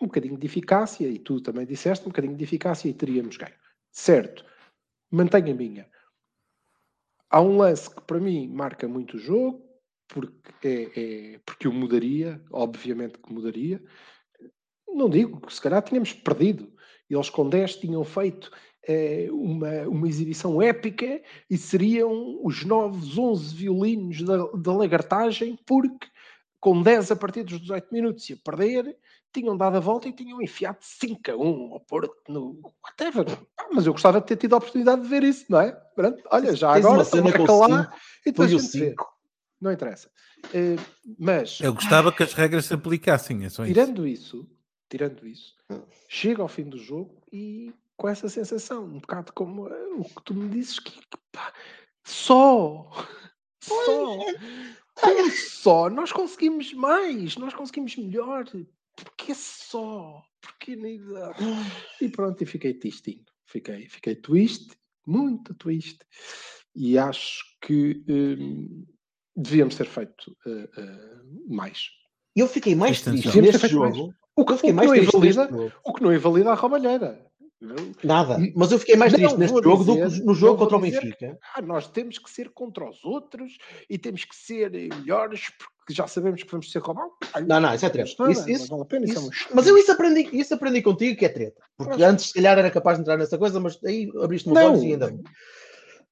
[0.00, 3.54] um bocadinho de eficácia, e tu também disseste, um bocadinho de eficácia e teríamos ganho.
[3.92, 4.44] Certo,
[5.10, 5.90] mantenho a minha.
[7.28, 9.64] Há um lance que para mim marca muito o jogo,
[10.08, 13.82] porque, é, é- porque eu mudaria, obviamente que mudaria.
[14.88, 16.72] Não digo que se calhar tínhamos perdido.
[17.08, 18.50] Eles com 10 tinham feito
[18.86, 26.06] eh, uma, uma exibição épica e seriam os novos 11 violinos da, da lagartagem, porque
[26.60, 28.96] com 10 a partir dos 18 minutos e a perder,
[29.32, 33.26] tinham dado a volta e tinham enfiado 5 a 1 ao Porto no whatever.
[33.58, 35.72] Ah, mas eu gostava de ter tido a oportunidade de ver isso, não é?
[35.94, 37.94] Pronto, olha, já Tens agora uma cena marca lá cinco,
[38.26, 38.88] e depois a o gente vê.
[38.90, 39.06] 5.
[39.60, 40.10] Não interessa.
[40.54, 40.76] Eh,
[41.18, 43.72] mas Eu gostava que as regras se aplicassem, é só isso.
[43.74, 44.50] tirando isso,
[44.88, 45.82] tirando isso, Hum.
[46.08, 50.22] chega ao fim do jogo e com essa sensação, um bocado como eh, o que
[50.24, 51.52] tu me dizes que, que, pá,
[52.02, 52.90] só,
[53.62, 54.16] só,
[54.94, 58.44] com só, nós conseguimos mais, nós conseguimos melhor,
[59.04, 61.34] porque só, porque nem dá.
[62.00, 64.72] E pronto, e fiquei tristinho, fiquei, fiquei twist,
[65.06, 65.98] muito twist,
[66.74, 68.86] e acho que hum,
[69.36, 71.88] devíamos ter feito eh, eh, mais.
[72.36, 73.96] Eu fiquei mais triste Devíamos ter neste feito mais.
[73.96, 74.14] jogo.
[74.36, 75.72] O que, o que não neste invalida, jogo.
[75.84, 77.29] o que não invalida a roubalheira.
[77.60, 78.38] Não- Nada.
[78.56, 80.58] Mas eu fiquei mais não triste neste vou jogo do dizer- que no jogo não
[80.60, 81.38] contra o Benfica.
[81.54, 86.06] Ah, nós temos que ser contra os outros e temos que ser melhores porque já
[86.06, 86.80] sabemos que vamos ser.
[87.34, 88.10] Ai, Não, não, isso é treta.
[88.18, 90.80] nada, Isso- não isso- vale pena, isso é Isso- mas eu isso aprendi, isso aprendi
[90.80, 91.60] contigo que é treta.
[91.76, 92.02] Porque Pronto.
[92.10, 94.70] antes, se calhar, era capaz de entrar nessa coisa, mas aí abriste-me os Não.
[94.70, 95.20] olhos e ainda bem.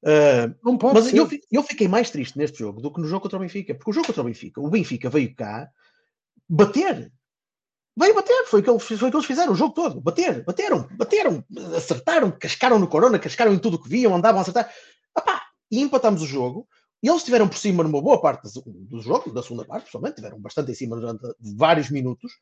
[0.04, 1.16] Ah, Não pode mas ser.
[1.16, 3.74] eu, eu fiquei mais triste neste jogo do que no jogo contra o Benfica.
[3.74, 5.66] Porque o jogo contra o Benfica, o Benfica veio cá
[6.48, 7.10] bater.
[7.98, 10.00] Veio bater, foi o que, eles, fizeram o jogo todo.
[10.00, 11.44] Bater, bateram, bateram,
[11.76, 14.72] acertaram, cascaram no Corona, cascaram em tudo o que viam, andavam a acertar.
[15.18, 16.68] Epá, e empatámos o jogo.
[17.02, 20.40] E eles estiveram por cima numa boa parte do, jogo, da segunda parte, pessoalmente, tiveram
[20.40, 22.32] bastante em cima durante vários minutos.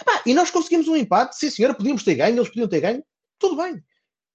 [0.00, 3.04] Epá, e nós conseguimos um empate, sim senhora, podíamos ter ganho, eles podiam ter ganho,
[3.38, 3.82] tudo bem.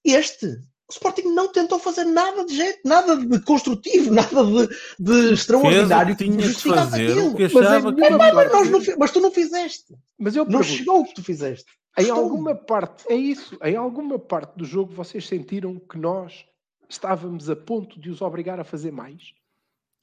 [0.05, 4.67] Este, o Sporting não tentou fazer nada de jeito, nada de construtivo, nada de,
[4.99, 7.35] de extraordinário que tinha que justificasse fazer, aquilo.
[7.39, 9.95] Mas achava que mas, parte- nós não fi- mas tu não fizeste.
[10.19, 11.65] Mas eu Não chegou o que tu fizeste.
[11.97, 16.45] em Estou- alguma parte, é isso, em alguma parte do jogo vocês sentiram que nós
[16.89, 19.33] estávamos a ponto de os obrigar a fazer mais?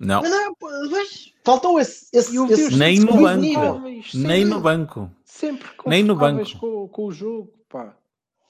[0.01, 0.55] Não, Mas não,
[0.91, 3.41] mas faltou esse, esse, esse Nem no sempre banco.
[4.15, 5.11] nem no banco.
[5.25, 6.59] Sempre Nem no banco.
[6.59, 7.97] Com, com o jogo, pá.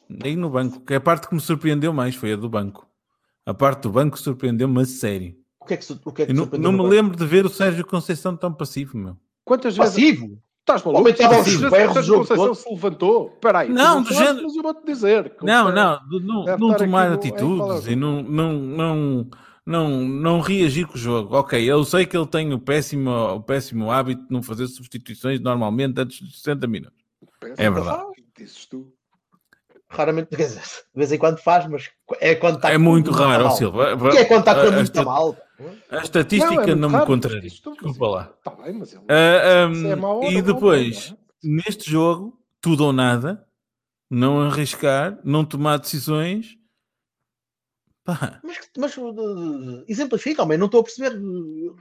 [0.09, 0.81] Nem no banco.
[0.81, 2.87] Que a parte que me surpreendeu mais foi a do banco.
[3.45, 5.35] A parte do banco surpreendeu-me a sério.
[5.61, 7.27] O que é que, o que, é que não, surpreendeu não me no lembro de
[7.27, 9.17] ver o Sérgio Conceição tão passivo, meu.
[9.45, 10.39] Quantas vezes Passivo?
[10.61, 11.01] estás O maluco?
[11.01, 13.31] homem estava aos vezes berros o Conceição se levantou?
[13.35, 15.31] Espera aí, Não, do género- mas eu vou-te dizer.
[15.37, 16.01] que Não, o- não,
[16.59, 19.31] não, tomar é atitudes e não, não, não,
[19.65, 21.35] não, não reagir com o jogo.
[21.37, 25.41] Ok, eu sei que ele tem o péssimo, o péssimo hábito de não fazer substituições
[25.41, 26.99] normalmente antes de 60 minutos.
[27.41, 28.03] Pensa, É verdade.
[28.37, 28.93] Dizes tu.
[29.91, 33.19] Raramente, quer dizer, de vez em quando faz, mas é quando está É muito muito
[33.23, 33.57] raro, mal.
[33.57, 33.95] Silva.
[33.95, 35.37] O que é quando está com a muito esta- mal?
[35.91, 37.41] A estatística Não, é não me contraria.
[37.41, 38.33] Desculpa lá.
[38.39, 39.03] Está bem, mas ele...
[39.09, 43.45] Ah, Isso é mau hora, e depois, hora, não neste jogo, tudo ou nada,
[44.09, 46.57] não arriscar, não tomar decisões.
[48.05, 51.19] Pá, Mas, mas uh, exemplifica, homem, não estou a perceber.
[51.19, 51.77] uh,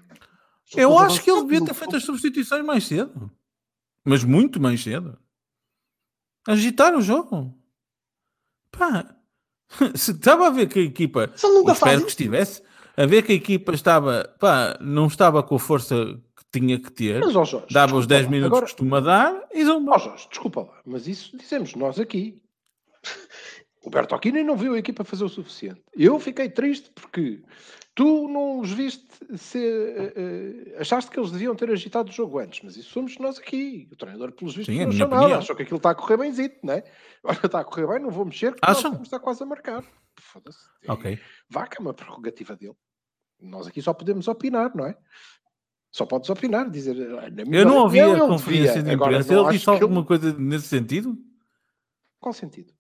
[0.76, 3.32] eu acho que ele devia ter feito as substituições mais cedo.
[4.04, 5.18] Mas muito mais cedo.
[6.48, 7.54] Agitar o jogo.
[8.72, 9.16] Pá,
[9.96, 11.32] se estava a ver que a equipa.
[11.44, 12.62] Ele nunca espero que estivesse.
[12.96, 14.34] A ver que a equipa estava.
[14.40, 15.96] Pá, não estava com a força
[16.36, 17.20] que tinha que ter.
[17.20, 19.92] Mas, ó Jorge, Dava os desculpa 10 lá, minutos Agora, que costuma dar e zumba.
[19.94, 22.42] ó Jorge, desculpa lá, mas isso dizemos nós aqui.
[23.84, 25.82] O Bertolini não viu a equipa fazer o suficiente.
[25.96, 27.42] Eu fiquei triste porque
[27.98, 29.08] tu não os viste
[29.38, 30.14] ser.
[30.16, 33.90] eh, achaste que eles deviam ter agitado o jogo antes, mas isso somos nós aqui.
[33.92, 35.16] O treinador, pelos vistos, Sim, não achou nada.
[35.22, 35.40] opinião.
[35.40, 36.84] Achou que aquilo está a correr bemzito, não é?
[37.24, 38.92] Olha, está a correr bem, não vou mexer, porque Acham?
[38.92, 39.84] nós estar quase a marcar.
[40.20, 40.60] Foda-se.
[40.88, 41.20] Ok.
[41.50, 42.76] Vá, que é uma prerrogativa dele.
[43.42, 44.96] Nós aqui só podemos opinar, não é?
[45.92, 46.96] Só podes opinar, dizer.
[47.20, 49.34] "Ah, na minha Eu não ouvi a conferência devia." de imprensa.
[49.34, 51.18] Ele disse alguma coisa nesse sentido?
[52.20, 52.72] Qual sentido?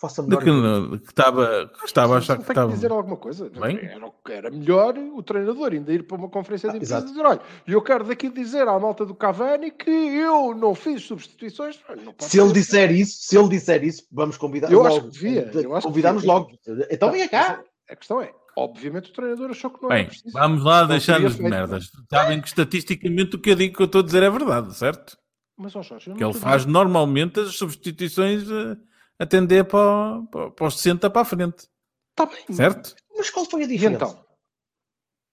[0.00, 0.42] Faça De melhor.
[0.90, 2.68] que, que estava, que estava a achar que estava.
[2.68, 3.48] que dizer alguma coisa.
[3.48, 3.78] Bem.
[3.78, 7.22] Era, era melhor o treinador ainda ir para uma conferência de Ah, imprensa e dizer:
[7.24, 11.78] olha, eu quero daqui dizer à malta do Cavani que eu não fiz substituições.
[12.04, 12.54] Não Se ele ser.
[12.54, 14.70] disser isso, se ele disser isso, vamos convidar.
[14.70, 15.06] Eu acho logo.
[15.08, 16.34] que devia, eu acho que Convidamos devia.
[16.34, 16.50] logo.
[16.90, 17.62] Então venha cá.
[17.88, 20.32] A questão é: obviamente o treinador achou que não Bem, preciso.
[20.32, 21.88] vamos lá deixar-nos de merdas.
[22.10, 25.16] Sabem que estatisticamente o que eu digo que eu estou a dizer é verdade, certo?
[25.56, 28.76] Mas, ó Jorge, eu não Que ele faz dizer- normalmente as substituições a
[29.18, 31.66] atender para, para, para os 60 para a frente,
[32.14, 32.44] Tá bem.
[32.50, 32.94] certo?
[33.16, 34.04] Mas qual foi a diferença?
[34.04, 34.24] então?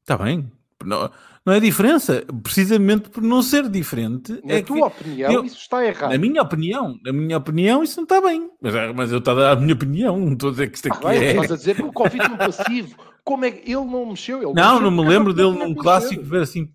[0.02, 0.52] Está bem.
[0.84, 1.12] Não,
[1.46, 2.26] não é diferença.
[2.42, 4.42] Precisamente por não ser diferente.
[4.44, 6.10] Na é tua que, opinião, eu- isso está errado.
[6.12, 8.50] na minha opinião, na minha opinião, isso não está bem.
[8.62, 10.78] Mas, é- mas eu estou a dar a minha opinião, não estou a dizer que
[10.78, 11.32] isto Ah, aqui bem, é.
[11.32, 12.96] Estás a dizer que o Covid no passivo.
[13.24, 14.38] Como é que ele não mexeu?
[14.38, 16.74] Ele Não, mexeu não me lembro dele num clássico ver assim.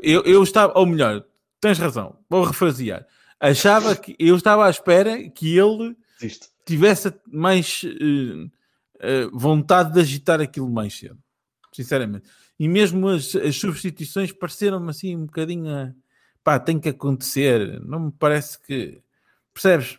[0.00, 1.24] Eu, eu estava, ou melhor,
[1.60, 3.04] tens razão, vou refrasear.
[3.40, 6.48] Achava que eu estava à espera que ele Existe.
[6.66, 8.48] tivesse mais eh,
[9.00, 11.18] eh, vontade de agitar aquilo mais cedo,
[11.72, 12.28] sinceramente.
[12.58, 15.92] E mesmo as, as substituições pareceram-me assim um bocadinho a,
[16.42, 17.80] pá, tem que acontecer.
[17.82, 19.00] Não me parece que
[19.54, 19.98] percebes?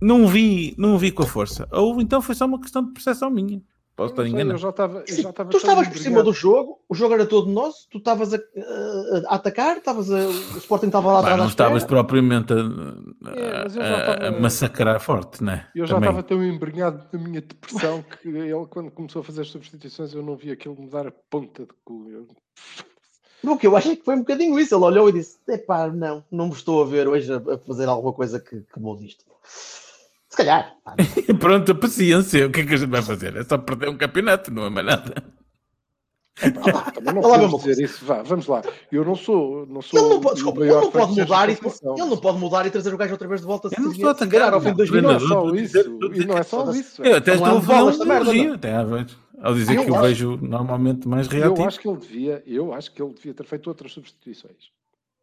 [0.00, 1.68] Não vi, não vi com a força.
[1.70, 3.62] Ou então foi só uma questão de percepção minha.
[4.00, 4.52] Posso estar enganado.
[4.52, 7.98] Eu já eu tu estavas por cima do jogo, o jogo era todo nosso, tu
[7.98, 8.40] estavas a, a-
[9.28, 12.56] a atacar, estavas a, o Sporting estava lá atrás não estavas propriamente a,
[13.30, 15.68] É, já a- massacrar forte, né?
[15.74, 19.48] Eu já estava tão embrenhado na minha depressão que ele, quando começou a fazer as
[19.48, 22.06] substituições, eu não vi aquilo me dar a ponta de cu.
[22.10, 22.26] Eu-
[23.52, 24.74] O que eu acho que foi um bocadinho isso.
[24.74, 27.86] Ele olhou e disse: Epá, não, não me estou a ver hoje a, a fazer
[27.88, 29.24] alguma coisa que, que mude isto.
[30.30, 30.76] Se calhar.
[31.40, 32.46] Pronto, paciência.
[32.46, 33.36] O que é que a gente vai fazer?
[33.36, 35.22] É só perder um campeonato, não é mais nada.
[36.94, 38.04] Também não meu dizer isso.
[38.04, 38.62] Vá, vamos lá.
[38.90, 39.66] Eu não sou.
[39.66, 42.66] Não sou Ele não pode, desculpa, ele não pode mudar e ele não pode mudar
[42.66, 44.70] e trazer o gajo outra vez de volta Eu não estou a calhar ao fim
[44.70, 45.28] de dois E não é minutos.
[45.28, 45.78] só a isso.
[46.14, 47.02] E não é só isso.
[47.04, 49.18] Eu até estou a esta um elogio, até à vez.
[49.42, 51.66] Ao dizer Eu que eu acho- vejo normalmente mais Eu reativo.
[51.66, 54.70] acho que ele devia, eu acho que ele devia ter feito outras substituições.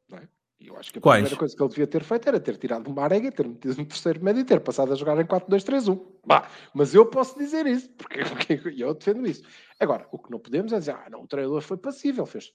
[0.09, 0.21] Não é?
[0.59, 1.21] E Eu acho que a Quais?
[1.21, 3.85] primeira coisa que ele devia ter feito era ter tirado uma arega, ter metido no
[3.85, 6.03] terceiro médio e ter passado a jogar em 4-2-3-1.
[6.25, 8.19] Bah, mas eu posso dizer isso, porque,
[8.63, 9.43] porque eu defendo isso.
[9.79, 12.51] Agora, o que não podemos é dizer, ah, não, o treinador foi passível, fez.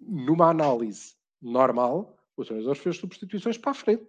[0.00, 4.08] Numa análise normal, o treinador fez substituições para a frente.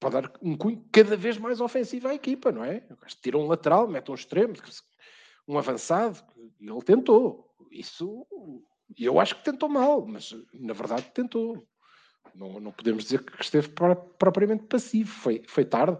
[0.00, 2.84] Para dar um cunho cada vez mais ofensivo à equipa, não é?
[3.20, 4.54] Tira um lateral, mete um extremo,
[5.46, 6.18] um avançado,
[6.58, 7.54] e ele tentou.
[7.70, 8.26] Isso,
[8.98, 11.66] eu acho que tentou mal, mas na verdade tentou.
[12.34, 15.10] Não, não podemos dizer que esteve pro- propriamente passivo.
[15.10, 15.98] Foi, foi tarde.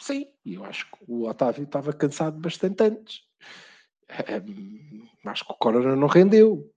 [0.00, 3.20] Sim, e eu acho que o Otávio estava cansado bastante antes.
[4.48, 6.68] Hum, acho que o Corona não rendeu.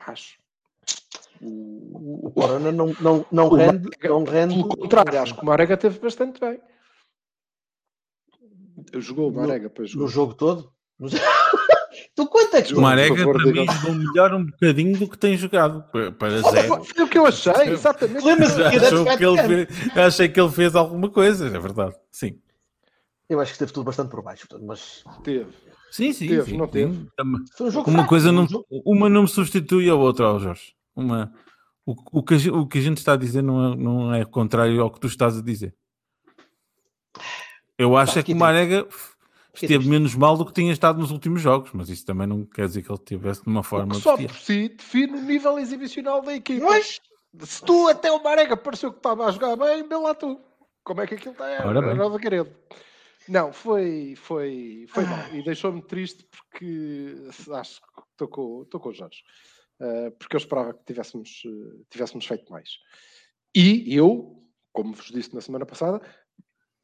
[0.00, 0.38] Acho.
[1.40, 4.54] O, O Corona não, não, não o rende, Marega- não rende.
[4.56, 6.60] Pelo contrário, acho que o Marega teve bastante bem.
[9.00, 10.72] Jogou o No- Marega, pois no jogo todo.
[12.14, 13.72] tu quanto é que O Marega favor, para mim diga.
[13.72, 15.82] jogou melhor um bocadinho do que tem jogado.
[16.18, 16.84] Para- zero.
[16.84, 18.24] Foi o que eu achei, exatamente.
[18.24, 18.56] Lembra-se
[19.18, 21.94] que ele fez, achei que ele fez alguma coisa, é verdade.
[22.10, 22.38] Sim.
[23.28, 25.50] Eu acho que esteve tudo bastante por baixo, mas Teve.
[25.90, 26.26] Sim, sim.
[26.28, 27.06] Teve, sim, não teve?
[27.16, 27.40] Também.
[27.56, 29.94] foi um jogo Uma fraco, coisa foi um não, jogo- uma não me substitui a
[29.94, 30.74] outra, ó Jorge.
[30.94, 31.32] Uma,
[31.86, 34.24] o, o, que a, o que a gente está a dizer não é, não é
[34.24, 35.74] contrário ao que tu estás a dizer.
[37.78, 38.86] Eu acho é que o Marega
[39.54, 42.66] esteve menos mal do que tinha estado nos últimos jogos, mas isso também não quer
[42.66, 45.58] dizer que ele estivesse de uma O forma que só por si define o nível
[45.58, 46.66] exibicional da equipa.
[46.66, 47.00] Mas,
[47.42, 50.40] Se tu até o Marega pareceu que estava a jogar bem, vê lá tu.
[50.84, 51.72] Como é que aquilo está?
[51.72, 51.94] Bem.
[51.94, 52.54] Nova querido.
[53.28, 55.34] Não, foi, foi, foi mal.
[55.34, 57.14] E deixou-me triste porque
[57.52, 59.22] acho que estou com, estou com o Jorge.
[59.80, 62.68] Uh, porque eu esperava que tivéssemos, uh, tivéssemos feito mais.
[63.54, 64.42] E eu,
[64.72, 66.00] como vos disse na semana passada,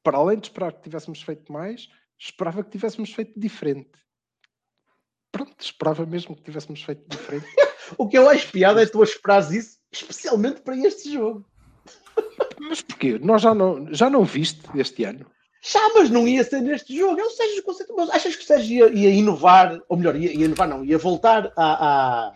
[0.02, 1.88] para além de esperar que tivéssemos feito mais,
[2.20, 3.90] esperava que tivéssemos feito diferente.
[5.32, 7.46] Pronto, esperava mesmo que tivéssemos feito diferente.
[7.96, 11.44] o que eu acho piada é tu esperares isso, especialmente para este jogo.
[12.58, 13.18] Mas porquê?
[13.18, 15.24] Nós já não, já não viste este ano?
[15.62, 17.18] Já, mas não ia ser neste jogo.
[17.18, 17.96] É o Sérgio Conceição.
[17.96, 20.98] Mas achas que o Sérgio ia, ia inovar, ou melhor, ia, ia inovar, não, ia
[20.98, 22.32] voltar à, à,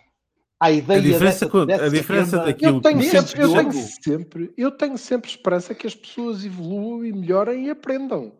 [0.61, 2.45] à ideia A diferença, dessa, com- dessa a diferença tema?
[2.45, 6.45] daquilo Eu tenho, que sempre, eu, tenho sempre, eu tenho sempre esperança que as pessoas
[6.45, 8.33] evoluam e melhorem e aprendam.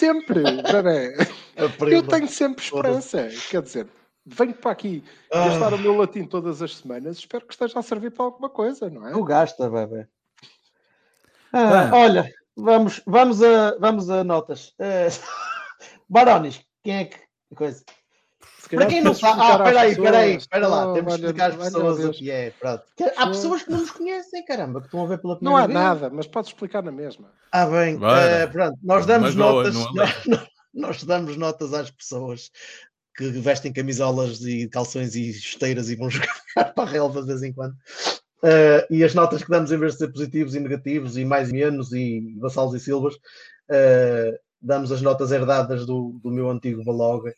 [0.00, 1.14] Sempre, bebê.
[1.92, 3.28] Eu tenho sempre esperança.
[3.50, 3.86] Quer dizer,
[4.24, 5.48] venho para aqui Ah.
[5.48, 8.88] gastar o meu latim todas as semanas, espero que esteja a servir para alguma coisa,
[8.88, 9.12] não é?
[9.12, 10.08] Tu gasta, bebê.
[11.52, 11.90] Ah, Ah.
[11.94, 14.72] Olha, vamos, vamos, a, vamos a notas.
[14.78, 15.08] Eh,
[16.08, 17.18] Barones, quem é que.
[17.54, 17.84] Coisa.
[18.76, 19.40] Para quem não sabe.
[19.40, 20.42] Ah, explicar às espera aí, espera aí, pessoas.
[20.42, 20.90] espera lá.
[20.90, 22.50] Oh, Temos de olha, explicar às pessoas o que é.
[22.50, 22.82] Pronto.
[22.96, 25.54] Que- Há Pessoa- pessoas que não nos conhecem, caramba, que estão a ver pela Não
[25.54, 26.00] primeira há vez.
[26.02, 27.32] nada, mas podes explicar na mesma.
[27.52, 30.06] Ah, bem, eh, pronto, nós damos Magoa, notas, não é
[30.72, 32.50] nós, damos notas às pessoas
[33.16, 36.40] que vestem camisolas e calções e esteiras e vão jogar
[36.74, 37.74] para a relva de vez em quando.
[38.42, 41.50] Eh, e as notas que damos, em vez de ser positivos e negativos, e mais
[41.50, 43.14] e menos, e vassalos e silvas,
[43.68, 47.34] eh, damos as notas herdadas do, do meu antigo Baloga,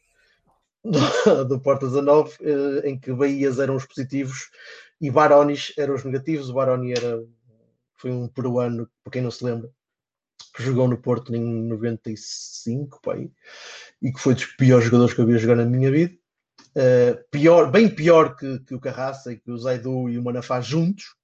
[0.84, 4.50] do, do Porta 19, eh, em que Bahias eram os positivos
[5.00, 6.50] e Baronis eram os negativos.
[6.50, 7.22] O Baroni era,
[7.96, 9.70] foi um peruano, para quem não se lembra,
[10.54, 13.30] que jogou no Porto em 95, pá, aí,
[14.00, 16.14] e que foi dos piores jogadores que eu vi jogar na minha vida.
[16.74, 20.60] Uh, pior, bem pior que, que o Carraça e que o Zaidu e o Manafá
[20.60, 21.14] juntos.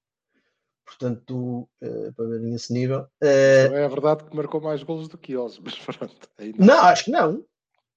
[0.84, 3.00] Portanto, uh, para verem esse nível.
[3.22, 6.28] Uh, É verdade que marcou mais golos do que eles, mas pronto.
[6.38, 7.44] aí não, acho que não.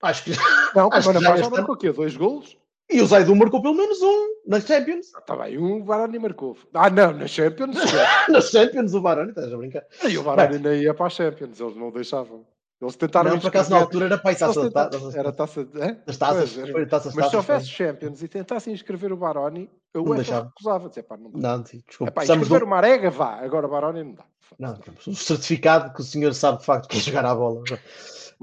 [0.01, 0.31] Acho que.
[0.75, 1.91] Não, Acho que já este marcou o quê?
[1.91, 2.57] Dois golos?
[2.89, 5.07] E o Zaidu marcou pelo menos um na Champions.
[5.17, 6.57] Está bem, um o Baroni marcou.
[6.73, 7.75] Ah, não, na Champions.
[8.27, 9.83] Na Champions, o Baroni, estás a brincar?
[10.09, 12.45] E o Baroni nem ia para a Champions, eles não o deixavam.
[12.81, 15.61] Eles tentaram Não, por acaso na altura era para eles taça, tentaram- taça, Era taça
[15.61, 15.97] hã?
[16.05, 16.53] das taças.
[16.53, 16.85] Pois, era.
[16.87, 17.67] Taças, Mas se houvesse.
[17.67, 20.45] Champions e tentassem inscrever o Baroni, eu Não UEFA deixava.
[20.47, 20.87] recusava.
[20.89, 21.39] Dizia, pá, não dá.
[21.57, 22.19] Não, desculpa.
[22.19, 23.35] Um- inscrever o Marega, vá.
[23.35, 24.23] Agora o Baroni não dá.
[24.59, 24.77] Não,
[25.07, 27.61] o certificado que o senhor sabe de facto que jogar à bola.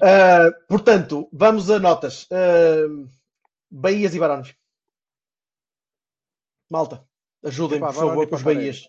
[0.02, 2.24] Ah, portanto, vamos a notas.
[2.24, 3.08] Uh,
[3.70, 4.54] Bahias e Barões.
[6.70, 7.06] Malta,
[7.42, 8.88] ajudem, Epá, por favor, com os Bahias.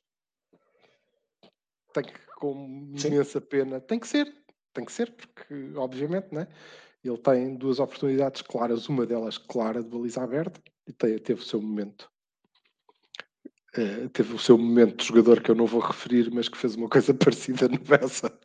[1.93, 3.07] Tem que, com Sim.
[3.07, 4.31] imensa pena, tem que ser,
[4.73, 6.47] tem que ser, porque obviamente, né?
[7.03, 11.61] Ele tem duas oportunidades claras, uma delas clara de baliza aberta, e teve o seu
[11.61, 12.11] momento.
[13.75, 16.75] Eh, teve o seu momento de jogador que eu não vou referir, mas que fez
[16.75, 18.37] uma coisa parecida no Bessa.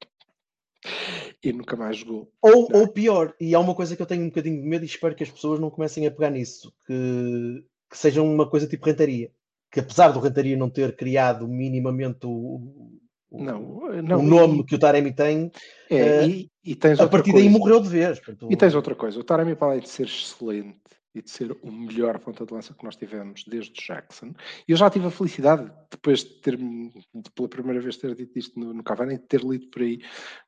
[1.45, 2.33] E nunca mais jogou.
[2.41, 4.87] Ou, ou pior, e há uma coisa que eu tenho um bocadinho de medo e
[4.87, 8.87] espero que as pessoas não comecem a pegar nisso, que, que seja uma coisa tipo
[8.87, 9.31] rentaria.
[9.71, 12.89] Que apesar do rentaria não ter criado minimamente o,
[13.31, 14.23] o, Não, o não.
[14.23, 15.51] nome que o Taremi tem,
[15.91, 18.19] É, eh, e, e a partir daí morreu de vez.
[18.21, 20.79] Portanto, E tens outra coisa, o Taremi para além de ser excelente
[21.15, 24.35] e de ser o melhor ponta de lança que nós tivemos desde Jackson,
[24.67, 28.39] e eu já tive a felicidade, depois de ter de pela primeira vez ter dito
[28.39, 30.01] isto no, no Cavani, de ter lido por aí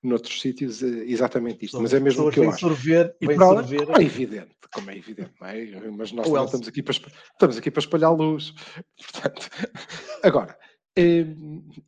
[0.03, 2.61] noutros sítios eh, exatamente isto, mas é mesmo o que eu acho.
[2.61, 3.87] sorver, E para sorver.
[3.87, 5.91] como é evidente, como é evidente, não é?
[5.91, 6.45] Mas nós O também Elcio.
[6.47, 8.53] estamos aqui, para, estamos aqui para espalhar luz.
[9.13, 9.49] Portanto,
[10.23, 10.59] agora,
[10.97, 11.27] eh,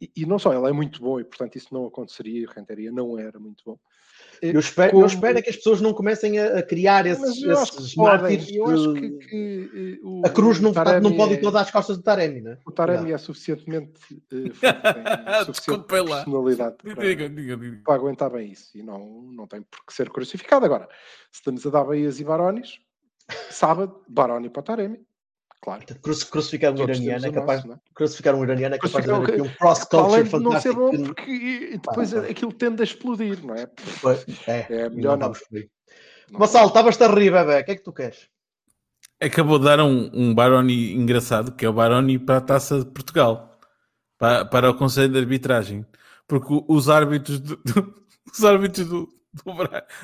[0.01, 2.51] e, e não só ele é muito bom, e portanto isso não aconteceria, e o
[2.51, 3.79] Renteria não era muito bom.
[4.41, 7.43] Eu espero, como- eu espero é que as pessoas não comecem a, a criar esses,
[7.43, 8.49] eu acho esses mártires.
[8.53, 11.61] Eu acho que, que, eh, o, A cruz não, Taremi não pode ir é- toda
[11.61, 12.59] às costas de Taremi, né?
[12.67, 13.93] O Taremi é suficientemente
[14.33, 17.81] eh, forte, tem suficiente personalidade para, Diga, diga, diga.
[17.85, 20.65] para aguentar bem isso e não, não tem por que ser crucificado.
[20.65, 20.89] Agora,
[21.33, 22.79] se estamos a dar Bahias e Barones,
[23.51, 25.01] sábado, Baroni para o Taremi,
[25.61, 25.85] claro.
[26.03, 27.81] Cruci- Crucificar um iraniano é capaz, nosso, é?
[27.95, 30.75] crucificar um iraniano é capaz de haver o aqui um cross-culture de não ser fantástico.
[30.77, 32.21] bom, que- porque e depois pá.
[32.21, 33.67] aquilo tende a explodir, não é?
[34.01, 36.39] Pois, É, É melhor não não.
[36.39, 37.61] Vassal, estavas-te a rir, bebê.
[37.61, 38.29] O que é que tu queres?
[39.21, 42.85] Acabou de dar um, um Baroni engraçado, que é o Baroni para a Taça de
[42.87, 43.59] Portugal,
[44.19, 45.85] para, para o Conselho de Arbitragem.
[46.27, 47.95] Porque os árbitros do, do-
[48.33, 49.09] os árbitros do,
[49.45, 49.55] do,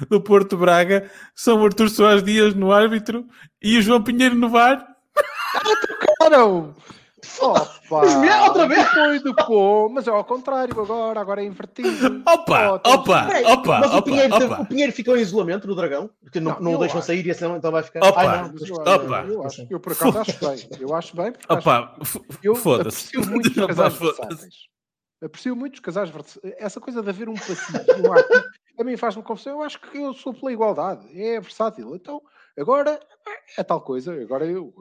[0.09, 3.27] do Porto Braga são o Artur Soares Dias no árbitro
[3.63, 4.94] e o João Pinheiro no VAR.
[6.19, 6.75] Claro!
[7.41, 8.03] Opa!
[8.47, 8.87] Outra vez!
[8.91, 12.23] Foi do pô, mas é ao contrário agora, agora é invertido.
[12.27, 14.63] Opa, Oh, opa, Peraí, opa, mas o, opa, Pinheiro, teve- opa.
[14.63, 17.07] o Pinheiro ficou em isolamento no Dragão, porque não, Não, não o deixam acho.
[17.07, 18.05] sair e assim então vai ficar.
[18.05, 19.25] Opa, Ai, não, Opa.
[19.27, 20.69] eu, acho, eu por acaso acho bem.
[20.81, 23.17] Eu acho bem porque Opa, f- eu foda-se.
[23.17, 24.21] aprecio muito os casais Foda-se.
[24.21, 24.55] versáteis.
[25.23, 26.55] Aprecio muito os casais versáteis.
[26.59, 28.45] Essa coisa de haver um passivo e um ativo,
[28.79, 29.55] a mim faz-me confusão.
[29.55, 31.07] Eu acho que eu sou pela igualdade.
[31.19, 31.95] É versátil.
[31.97, 32.21] Então,
[32.59, 33.01] agora
[33.57, 34.13] é tal coisa.
[34.21, 34.75] Agora eu,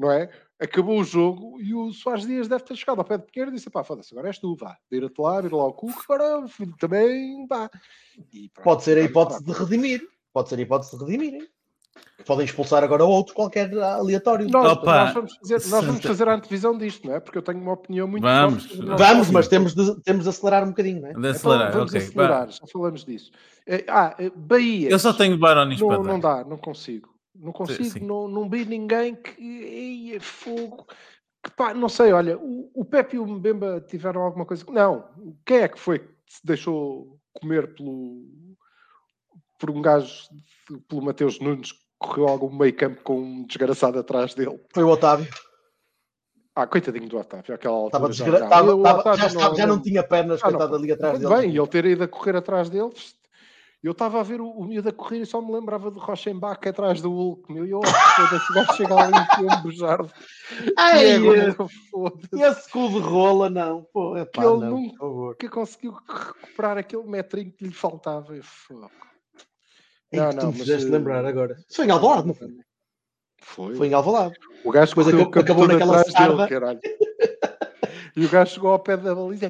[0.00, 0.30] não é?
[0.58, 3.54] Acabou o jogo e o Soares Dias deve ter chegado ao pé de Pinheiro e
[3.54, 4.76] disse: pá, foda-se, agora és tu, vá.
[4.90, 7.68] Vira-te lá, vira lá o cu, agora filho, também vá.
[7.68, 10.02] Pronto, Pode ser a hipótese de redimir.
[10.32, 11.46] Pode ser a hipótese de redimirem.
[12.24, 14.48] Podem expulsar agora outro qualquer aleatório.
[14.48, 17.20] Nós, nós vamos fazer, nós vamos fazer a antevisão disto, não é?
[17.20, 18.76] Porque eu tenho uma opinião muito Vamos.
[18.76, 21.12] Vamos, mas temos de, temos de acelerar um bocadinho, não é?
[21.12, 22.00] De Então, acelerar, vamos ok.
[22.06, 23.30] acelerar, já falamos disso.
[23.66, 24.90] Eh, Ah, eh, Bahia.
[24.90, 26.12] Eu só tenho Baronis para não, dar.
[26.12, 27.08] não dá, não consigo.
[27.40, 28.00] Não consigo, sim.
[28.00, 29.40] não, não vi ninguém que.
[29.42, 30.86] Ei, é fogo.
[31.42, 34.64] Que, pá, não sei, olha, o, o Pepe e o Mbemba tiveram alguma coisa.
[34.68, 35.08] Não,
[35.46, 38.22] quem é que foi que se deixou comer pelo.
[39.58, 40.24] por um gajo,
[40.68, 44.60] de- pelo Mateus Nunes, que correu algum meio campo com um desgraçado atrás dele?
[44.74, 45.26] Foi o Otávio.
[46.54, 47.88] Ah, coitadinho do Otávio, aquela altura.
[47.88, 48.38] Estava já- desgra...
[48.40, 51.28] já- estava- Otávio já, estava- já não tinha pernas, Ah, não, coitado ali atrás Muito
[51.28, 51.40] dele.
[51.42, 53.14] bem, e ele ter ido a correr atrás deles.
[53.82, 56.68] Eu estava a ver o, o miúdo a correr e só me lembrava do Rochenbach
[56.68, 57.50] atrás do Hulk.
[57.50, 60.12] Meu, e eu, oh, foda-se, o gajo chega ali e um bujardo.
[60.76, 63.82] Ai, E agora, esse- foda-se, esse cu de rola, não.
[63.90, 68.36] Pô, é pá, Que ele não, nunca- que conseguiu recuperar aquele metrinho que lhe faltava.
[68.36, 68.42] Eu.
[70.12, 71.56] Ei, Não, que tu não, me mas, fizeste eh, lembrar agora.
[71.74, 72.48] Foi em Alvalade, não foi?
[73.40, 73.74] Foi.
[73.76, 74.34] Foi em Alvalade.
[74.62, 76.48] O gajo Depois correu acabou- naquela dele, sarda.
[76.48, 76.80] caralho.
[78.14, 79.46] E o gajo chegou ao pé da baliza.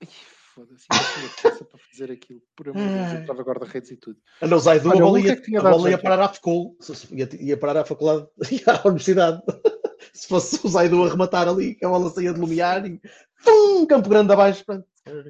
[0.00, 0.06] e-
[0.54, 2.40] foda-se, tinha força para fazer aquilo.
[2.54, 4.18] Por amor de Deus, eu estava guarda-redes e tudo.
[4.40, 6.20] A não, Zaidu, a Olha, o bola ia, que tinha a dado bola ia parar
[6.24, 6.76] à faculdade.
[7.12, 9.42] Ia, ia parar à faculdade e à universidade.
[10.12, 13.00] Se fosse o Zaidu a rematar ali, que a bola saía de lumiar e
[13.44, 14.64] pum, Campo Grande abaixo.
[14.64, 14.86] Pronto.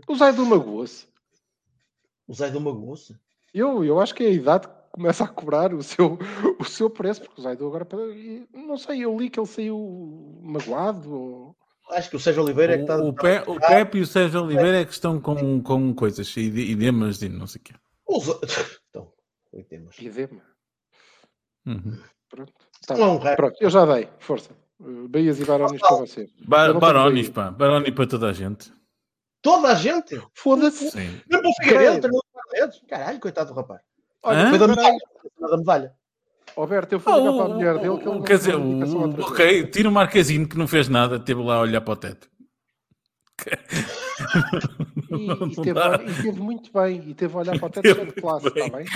[0.08, 1.06] O Zaidu magoou-se.
[2.26, 3.16] O Zaidu magoou-se.
[3.54, 6.18] Eu, eu acho que é a idade que começa a cobrar o seu,
[6.58, 10.40] o seu preço, porque o Zaidu agora, e não sei, eu li que ele saiu
[10.42, 11.12] magoado.
[11.12, 11.56] Ou...
[11.92, 12.96] Acho que o Sérgio Oliveira é que está.
[12.96, 16.34] O, o, Pe- o Pepe e o Sérgio Oliveira é que estão com, com coisas,
[16.36, 17.74] ide- idemas e não sei o quê.
[18.06, 18.38] O Za-
[18.90, 19.12] Então,
[19.50, 19.96] foi temas.
[19.98, 20.42] Edema.
[21.66, 21.98] Uhum.
[22.28, 22.52] Pronto.
[22.86, 23.36] Tá Não é um.
[23.36, 24.08] Pronto, eu já dei.
[24.18, 24.50] Força.
[24.80, 26.28] Bahias e Barones para você.
[26.46, 27.50] Ba Eu não tenho Baronis, pá.
[27.50, 28.72] Baroni para toda a gente.
[29.40, 30.20] Toda a gente?
[30.34, 30.90] Foda-se.
[30.90, 31.20] Sim.
[31.30, 32.82] Mesmo o Figueiredo, treinador do guarda-redes.
[32.88, 33.80] Caralho, coitado do rapaz.
[34.24, 34.50] Olha, Hã?
[34.50, 34.98] Foi da medalha.
[35.38, 35.94] Foi da medalha.
[36.56, 39.22] Alberto, eu fui Ah, ligar o- para a mulher dele que ele quer dizer, o,
[39.22, 42.28] ok, tira o Marquezine que não fez nada, esteve lá a olhar para o teto.
[45.10, 45.80] E, Não e, teve,
[46.10, 47.02] e teve muito bem.
[47.08, 48.86] E teve a olhar para o teto Teve cheio de classe, está bem?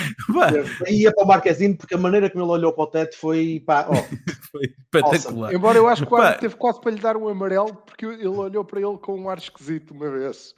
[0.89, 3.87] Ia para o Marquezine, porque a maneira como ele olhou para o teto foi pá,
[3.89, 3.93] ó,
[4.51, 5.53] foi espetacular.
[5.53, 8.63] Embora eu acho que árbitro teve quase para lhe dar um amarelo, porque ele olhou
[8.63, 10.55] para ele com um ar esquisito uma vez.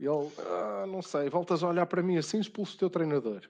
[0.00, 3.42] E ele, ah, não sei, voltas a olhar para mim assim, expulso o teu treinador.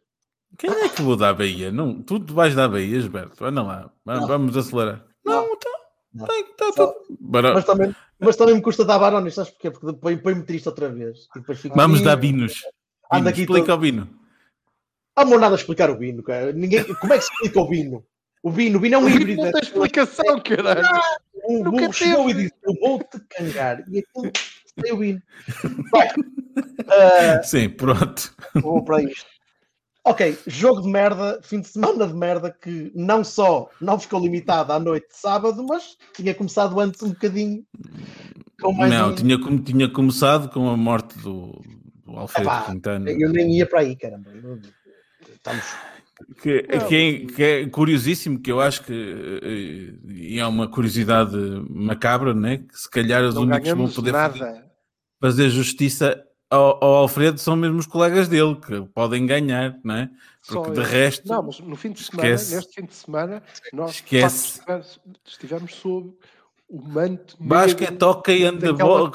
[0.59, 1.72] Quem é que vou dar a Bahia?
[1.72, 3.44] Não, tu vais dar Bahia, Gilberto.
[3.44, 4.26] Anda lá, Não.
[4.26, 5.05] vamos acelerar.
[5.24, 5.46] Não.
[5.46, 5.72] Não, então.
[6.14, 6.26] Não.
[6.26, 7.18] Tem, tá Só- tudo.
[7.20, 9.70] Bara- mas, também, mas também me custa dar Barones, sabes porquê?
[9.70, 11.26] Porque depois põe-me triste outra vez.
[11.34, 12.61] E depois fico Vamos Ih, dar Binos.
[13.11, 14.09] Anda aqui Explica todo- ao Bino.
[15.16, 16.53] Amor, nada a explicar o Bino, cara.
[16.53, 16.84] Ninguém...
[16.96, 18.05] Como é que se explica o Bino?
[18.42, 19.40] O Bino, o Bino é um O híbrido.
[19.42, 20.86] não é- tem explicação, caralho.
[21.48, 23.84] Um Nunca burro chegou e disse: Eu vou-te cangar.
[23.88, 24.32] E aquilo
[24.80, 25.22] saiu o Bino.
[25.92, 26.11] Bem,
[26.88, 28.34] ah, Sim, pronto.
[28.57, 29.26] vou para isto.
[30.05, 34.72] Ok, jogo de merda, fim de semana de merda que não só não ficou limitado
[34.72, 37.64] à noite de sábado, mas tinha começado antes um bocadinho
[38.61, 39.14] com mais Não, um...
[39.14, 41.53] tinha, tinha começado com a morte do,
[42.05, 43.11] do Alfredo Epá, Quintana.
[43.12, 44.28] Eu nem ia para aí, caramba.
[45.32, 45.64] Estamos...
[46.40, 51.36] Que, que é, que é curiosíssimo, que eu acho que eh, e é uma curiosidade
[51.68, 52.59] macabra, né?
[52.59, 54.64] que se calhar os Não únicos vão poder nada.
[55.20, 60.11] fazer justiça ao, ao Alfredo são mesmo os colegas dele que podem ganhar, não é?
[60.42, 60.90] Só Porque de eles.
[60.90, 61.28] resto.
[61.28, 62.55] Não, mas no fim de semana, esquece.
[62.57, 63.42] neste fim de semana,
[63.72, 64.59] nós de Esquece.
[64.59, 66.12] estivemos- estivemos sob
[66.68, 69.11] o manto Basquete, negro hockey, handball,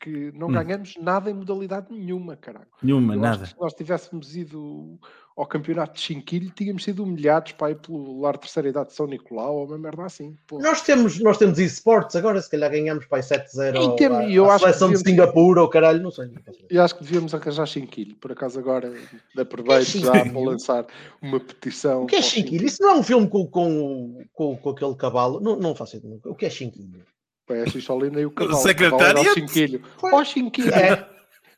[0.00, 0.52] que não Hum.
[0.52, 2.66] ganhamos nada em modalidade nenhuma, caralho.
[2.82, 3.46] nenhuma, nada.
[3.46, 4.98] se nós tivéssemos ido
[5.38, 8.94] ao campeonato de Chinquilho, tínhamos sido humilhados para ir pelo lar de terceira idade de
[8.96, 10.36] São Nicolau ou uma merda assim.
[10.48, 10.58] Pô.
[10.58, 14.28] Nós temos, nós temos esportes agora, se calhar ganhamos para aí 7-0 E tem- à-
[14.28, 16.28] eu à acho que seleção de devíamos- Singapura ou caralho, não sei.
[16.68, 18.16] E acho que devíamos arranjar Chinquilho.
[18.16, 18.92] Por acaso agora
[19.38, 20.86] aproveito já para lançar
[21.22, 22.02] uma petição.
[22.02, 22.66] O que é Chinquilho?
[22.66, 25.38] Isso não é um filme com, com, com, com aquele cavalo?
[25.40, 26.18] Não, não faço ideia.
[26.24, 27.04] O que é Chinquilho?
[27.50, 28.56] É a Xixolina e o cavalo.
[28.58, 28.96] secretariat?
[28.96, 29.82] O cavalo era o Chinquilho.
[30.02, 30.74] Ó Chinquilho.
[30.74, 31.08] É.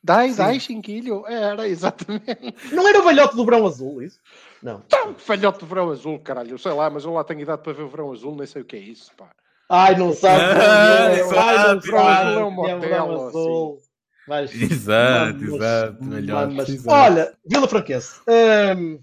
[0.03, 1.27] Dai, dai, Chinquilho.
[1.27, 2.55] Era, exatamente.
[2.73, 4.19] Não era o velhote do Verão Azul, isso?
[4.63, 4.83] Não.
[4.87, 6.51] Então, falhote do verão azul, caralho.
[6.51, 8.61] Eu sei lá, mas eu lá tenho idade para ver o verão azul, nem sei
[8.63, 9.31] o que é isso, pá.
[9.71, 10.43] Ai, não sabe.
[10.43, 11.87] Ah, Ai, não exato.
[11.97, 12.51] É um sabe.
[12.51, 13.27] motel, assim.
[13.29, 13.79] Azul.
[14.29, 16.47] Vais- Exato, mamas- exato, melhor.
[16.49, 16.95] mamas- exato.
[17.13, 18.21] Olha, Vila Franquense.
[18.77, 19.01] hum,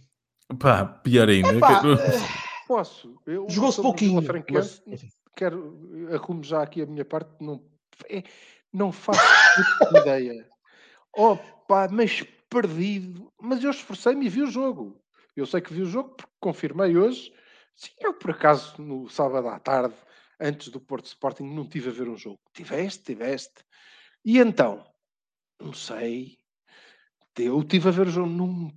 [0.60, 1.54] Pá, pior ainda.
[1.56, 2.20] epá, que- eh,
[2.68, 3.16] Posso?
[3.26, 4.22] Eu, Jogou-se pouquinho.
[4.22, 5.02] Vila Franquense, mas,
[5.36, 5.78] quero,
[6.14, 7.62] arrumo já aqui a minha parte, não,
[8.10, 8.22] é,
[8.72, 9.20] não faço
[10.06, 10.46] ideia.
[11.18, 13.34] Opa, mas perdido.
[13.42, 15.02] Mas eu esforcei-me e vi o jogo.
[15.36, 17.34] Eu sei que vi o jogo porque confirmei hoje.
[17.76, 19.96] Sim, eu por acaso no sábado à tarde,
[20.40, 22.40] antes do Porto Sporting, não tive a ver um jogo.
[22.54, 23.64] Tiveste, tiveste.
[24.24, 24.86] E então?
[25.60, 26.38] Não sei.
[27.36, 28.72] Eu tive a ver o jogo num.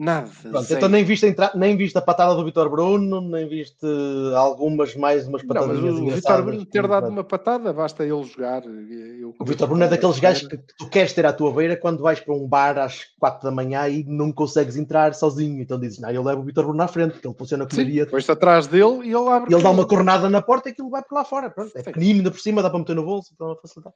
[0.00, 0.30] Nada.
[0.50, 3.86] Pronto, então nem viste, a entra- nem viste a patada do Vitor Bruno, nem viste
[4.34, 6.42] algumas mais umas Não, mas patadinhas o Vitor.
[6.42, 8.64] Bruno ter dado uma patada, basta ele jogar.
[8.64, 12.02] Eu- O Vitor Bruno é daqueles gajos que tu queres ter à tua beira quando
[12.02, 15.60] vais para um bar às 4 da manhã e não consegues entrar sozinho.
[15.60, 18.06] Então dizes, não, eu levo o Vitor Bruno à frente, que ele funciona como iria.
[18.06, 19.52] depois atrás dele e ele abre.
[19.54, 21.50] Ele dá uma cornada na porta e aquilo vai por lá fora.
[21.50, 23.92] Pronto, é pequenino, ainda por cima, dá para meter no bolso, então é facilitar.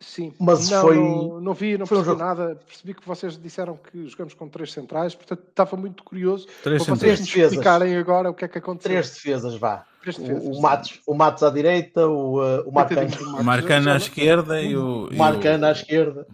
[0.00, 2.36] Sim, Mas não, foi- não, não vi, não foi um percebi jogo.
[2.38, 2.60] nada.
[2.66, 6.94] Percebi que vocês disseram que jogamos com três centrais, portanto estava muito curioso Três para
[6.94, 7.52] vocês defesas.
[7.52, 8.90] explicarem agora o que é que aconteceu.
[8.92, 9.84] Três defesas, vá.
[10.00, 10.60] Três O, defesas, o, sim.
[10.60, 15.08] Matos, o Matos à direita, o, uh, o Marcano, O Marcano à esquerda e o.
[15.10, 16.26] e o Marcano o- à esquerda.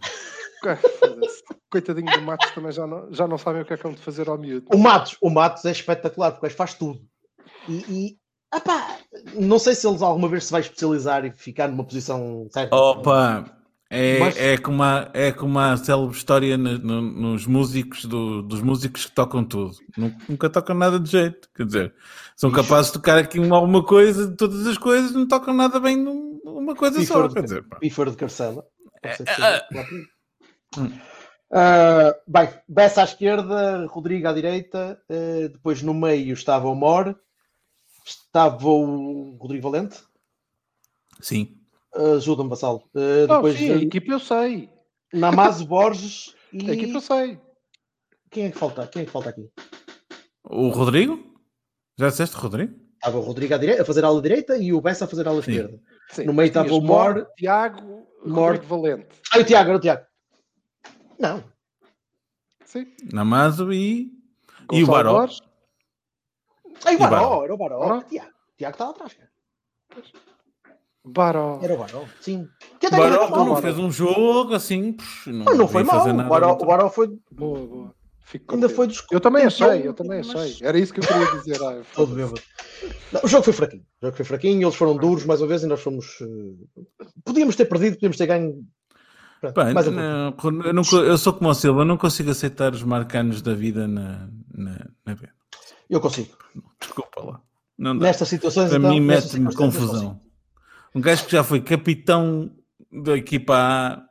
[1.71, 4.29] Coitadinho do Matos também já não, já não sabem o que é que de fazer
[4.29, 4.67] ao miúdo.
[4.73, 7.01] O Matos, o Matos é espetacular, porque o faz tudo.
[7.69, 8.17] E, e
[8.57, 8.99] epá,
[9.35, 12.75] não sei se eles alguma vez se vai especializar e ficar numa posição certa.
[12.75, 13.45] Opa!
[13.91, 18.43] É, Mas- é, como a, é como a célebre história no- no- nos músicos, do-
[18.43, 19.77] dos músicos que tocam tudo.
[19.97, 21.49] Nunca, nunca tocam nada de jeito.
[21.55, 21.95] Quer dizer,
[22.37, 25.79] são capazes de tocar aqui uma- alguma coisa de todas as coisas, não tocam nada
[25.79, 27.29] bem numa coisa só.
[27.29, 27.65] De, Quer dizer,
[28.11, 28.65] de Carcela.
[29.17, 29.63] Ser que Ah.
[31.53, 37.15] Ah, bem, Bessa à esquerda, Rodrigo à direita, eh, depois no meio estava o Mor,
[38.05, 39.99] estava o Rodrigo Valente,
[41.21, 41.57] Sim.
[41.95, 42.83] ajuda-me, Vassalo.
[42.95, 44.69] Eh, Não, depois sim, a equipa eu sei.
[45.13, 47.41] Namazo Borges e A equipa eu sei.
[48.31, 48.87] quem é que falta?
[48.87, 49.49] Quem é que falta aqui?
[50.45, 51.35] O Rodrigo?
[51.97, 52.75] Já disseste Rodrigo?
[52.95, 55.31] Estava o Rodrigo direita, a fazer a ala direita e o Bessa a fazer a
[55.31, 55.51] ala Sim.
[55.53, 55.81] esquerda.
[56.11, 59.09] Sim, No meio estava o Mor- Tiago, Mor- Valente.
[59.33, 60.05] Ah, o Tiago, era o Tiago.
[61.19, 61.45] Não,
[62.65, 62.87] Sim.
[63.13, 64.11] Namazo e.
[64.73, 65.13] E o Gonçalo Baró?
[65.21, 65.41] Borges.
[66.91, 67.11] E o o Baró?
[67.11, 67.79] Baró, era o Baró.
[67.81, 68.01] Baró?
[68.03, 68.31] Tiago.
[68.57, 69.31] Tiago está lá atrás, cara.
[71.05, 71.59] Baró.
[71.63, 72.49] Era o Baró, sim.
[72.77, 73.57] Até Baró não foi não mal.
[73.63, 74.93] fez um jogo assim.
[74.93, 76.07] pux, Não, Não, não foi mal.
[76.07, 77.95] nada Baró, o Baró foi, Boa, boa.
[78.27, 79.05] Fico ainda foi dos.
[79.13, 80.67] Eu também achei, eu também mas- achei.
[80.67, 81.63] Era isso que eu queria dizer.
[81.63, 82.41] Ah, eu- Todo bêbado.
[83.13, 83.83] Não, o jogo foi fraquinho.
[84.01, 86.07] O jogo foi fraquinho, eles foram duros mais uma vez e nós fomos.
[86.23, 86.85] eh,
[87.23, 88.65] Podíamos ter perdido, podíamos ter ganho.
[89.75, 90.35] Mais um não,
[90.91, 94.27] eu, eu sou como o Silva, eu não consigo aceitar os marcanos da vida na,
[94.55, 95.29] na, na B.
[95.89, 96.37] Eu consigo.
[96.81, 97.41] Desculpa lá.
[97.77, 98.07] Não dá.
[98.07, 100.21] Nestas situações, Para então, mim mete-me confusão.
[100.95, 102.51] Um gajo que já foi capitão
[102.93, 104.03] da equipa A.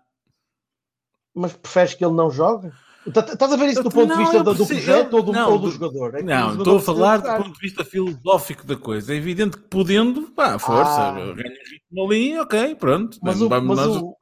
[1.34, 2.72] Mas preferes que ele não jogue?
[3.14, 5.32] Tá- Estás a ver isso do ponto de Não, vista eu do, projeto ou do,
[5.34, 6.16] não, ou do do- jogador?
[6.16, 9.14] É Não, estou a falar do ponto de vista filosófico da coisa.
[9.14, 11.12] É evidente que podendo, pá, força, Ah.
[11.12, 11.34] ganha
[11.70, 13.18] ritmo ali, ok, pronto.
[13.22, 14.16] Mas o, mas o-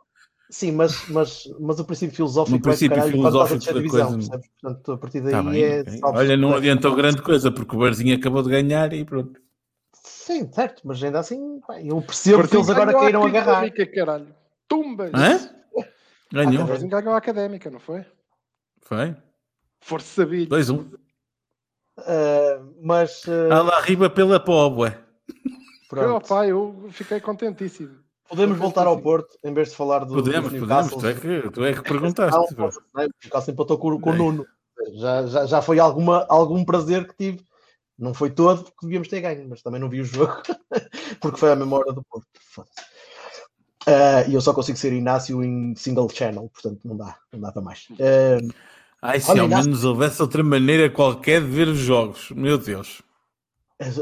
[0.52, 3.74] sim, mas, mas, mas o princípio filosófico, No princípio vai caralho quando estás a filosófico
[3.74, 4.49] da divisão, coisa- percebes?
[4.62, 5.80] Portanto, a partir daí Tá bem, é.
[5.82, 5.97] ok.
[5.97, 9.41] salvo- Olha, não adiantou grande coisa, porque o Barzinho acabou de ganhar e pronto.
[10.04, 13.64] Sim, certo, mas ainda assim, pá, eu percebo que Portinho eles agora ganhou a agarrar.
[13.64, 14.36] Académica, caralho.
[14.68, 15.12] Tumbas!
[15.14, 15.49] Hã?
[15.74, 15.84] O
[16.34, 16.66] Ganhou.
[16.66, 18.06] Barzinho ganhou a académica, não foi?
[18.82, 19.16] Foi.
[19.82, 20.47] Força Sabilho.
[20.49, 20.86] 2-1.
[21.97, 24.95] Ah, mas ah, Ah lá arriba pela pobre.
[25.89, 27.97] pronto, Oh, pá, eu fiquei contentíssimo.
[28.32, 28.99] Podemos voltar ao.
[28.99, 30.91] Porto em vez de falar do Podemos, podemos.
[30.93, 32.38] Tu é que, tu é que perguntaste.
[32.55, 32.71] O
[33.23, 34.17] Newcastle empatou com, com o É.
[34.17, 34.45] Nuno.
[34.95, 37.45] Já, já, já foi alguma, algum prazer que tive.
[37.99, 40.41] Não foi todo, porque devíamos ter ganho, mas também não vi o jogo,
[41.21, 42.25] porque foi à memória do Porto.
[43.86, 47.51] Ah, e eu só consigo ser Inácio em single channel, portanto não dá, não dá
[47.51, 47.88] para mais.
[47.99, 48.53] Ah,
[49.03, 52.29] Ai, se Olha, ao já- menos houvesse outra maneira qualquer de ver os jogos.
[52.32, 53.01] Meu Deus.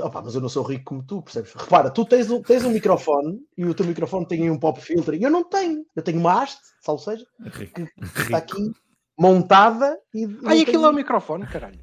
[0.03, 1.53] Opa, mas eu não sou rico como tu, percebes?
[1.53, 4.79] Repara, tu tens um, tens um microfone e o teu microfone tem aí um pop
[4.81, 5.85] filter e eu não tenho.
[5.95, 7.85] Eu tenho uma haste, salvo seja, Rico.
[7.85, 8.71] que está aqui
[9.17, 10.25] montada e.
[10.25, 11.79] não Ai, aquilo é o microfone, caralho.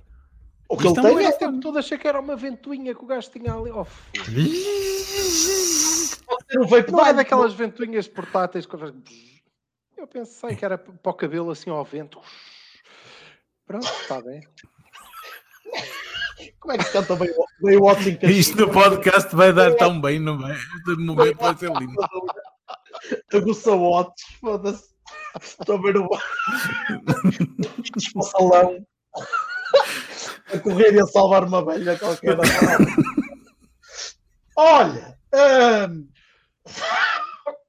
[0.68, 1.32] O que ele Isto é tem é.
[1.32, 3.70] Tempo todo achei que era uma ventoinha que o gajo tinha ali.
[3.70, 3.86] Oh,
[6.90, 8.74] não é daquelas ventoinhas portáteis que
[9.96, 12.20] Eu pensei que era para o cabelo assim ao vento.
[13.64, 14.40] Pronto, está bem.
[16.60, 20.18] Como é que canta bem, o- o Watson Isto no podcast vai dar tão bem,
[20.20, 20.52] não vai?
[20.52, 21.94] Este momento vai ser lindo.
[23.32, 24.84] Aguça Watts, foda-se.
[25.40, 26.08] Estou a ver o
[28.14, 28.84] o salão
[30.52, 32.36] a correr e a salvar uma velha qualquer.
[34.56, 35.16] Olha,
[35.88, 36.08] hum,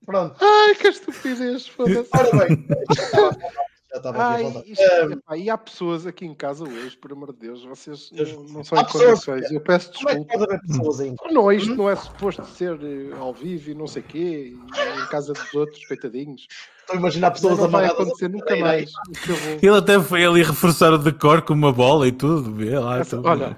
[0.05, 2.09] pronto, Ai, que estupidez, foda-se.
[2.13, 2.67] ora bem.
[3.89, 7.11] Já estava aqui a isto- Hum, epá, e há pessoas aqui em casa hoje, por
[7.13, 9.51] amor de Deus, vocês Deus- não, não são em pessoas- condições.
[9.51, 10.37] Eu peço como é que desculpa.
[10.39, 11.15] pode haver pessoas ainda?
[11.31, 15.07] Não, isto não é suposto ser eh, ao vivo e não sei quê, e em
[15.07, 16.47] casa dos outros, coitadinhos.
[16.81, 18.91] Estou a imaginar pessoas não vai acontecer nunca mais.
[19.61, 22.53] Ele até foi ali reforçar o decor com uma bola e tudo.
[22.55, 22.99] Vê lá.
[22.99, 23.57] Essa- olha,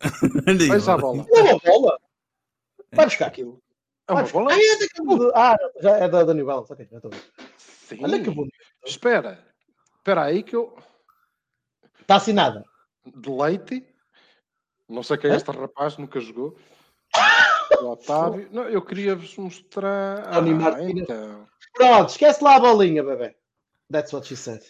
[0.46, 1.26] veja a bola.
[1.30, 1.98] Não, uma bola.
[2.92, 3.60] Vai buscar aquilo.
[4.08, 4.50] É uma bola?
[4.52, 6.72] Ah, é Ah, já é da, da New Balance.
[6.72, 7.22] Ok, já estou a ver.
[7.58, 7.98] Sim.
[8.02, 8.52] Olha que bonito.
[8.86, 9.38] Espera.
[10.08, 10.74] Espera aí que eu...
[12.00, 12.64] Está assinada.
[13.14, 13.84] De leite.
[14.88, 16.56] Não sei quem é este rapaz, nunca jogou.
[17.82, 18.48] O Otávio.
[18.50, 20.26] Não, eu queria-vos mostrar...
[20.26, 20.40] Ah,
[20.88, 21.46] então.
[21.74, 23.36] Pronto, esquece lá a bolinha, bebê.
[23.92, 24.62] That's what she said.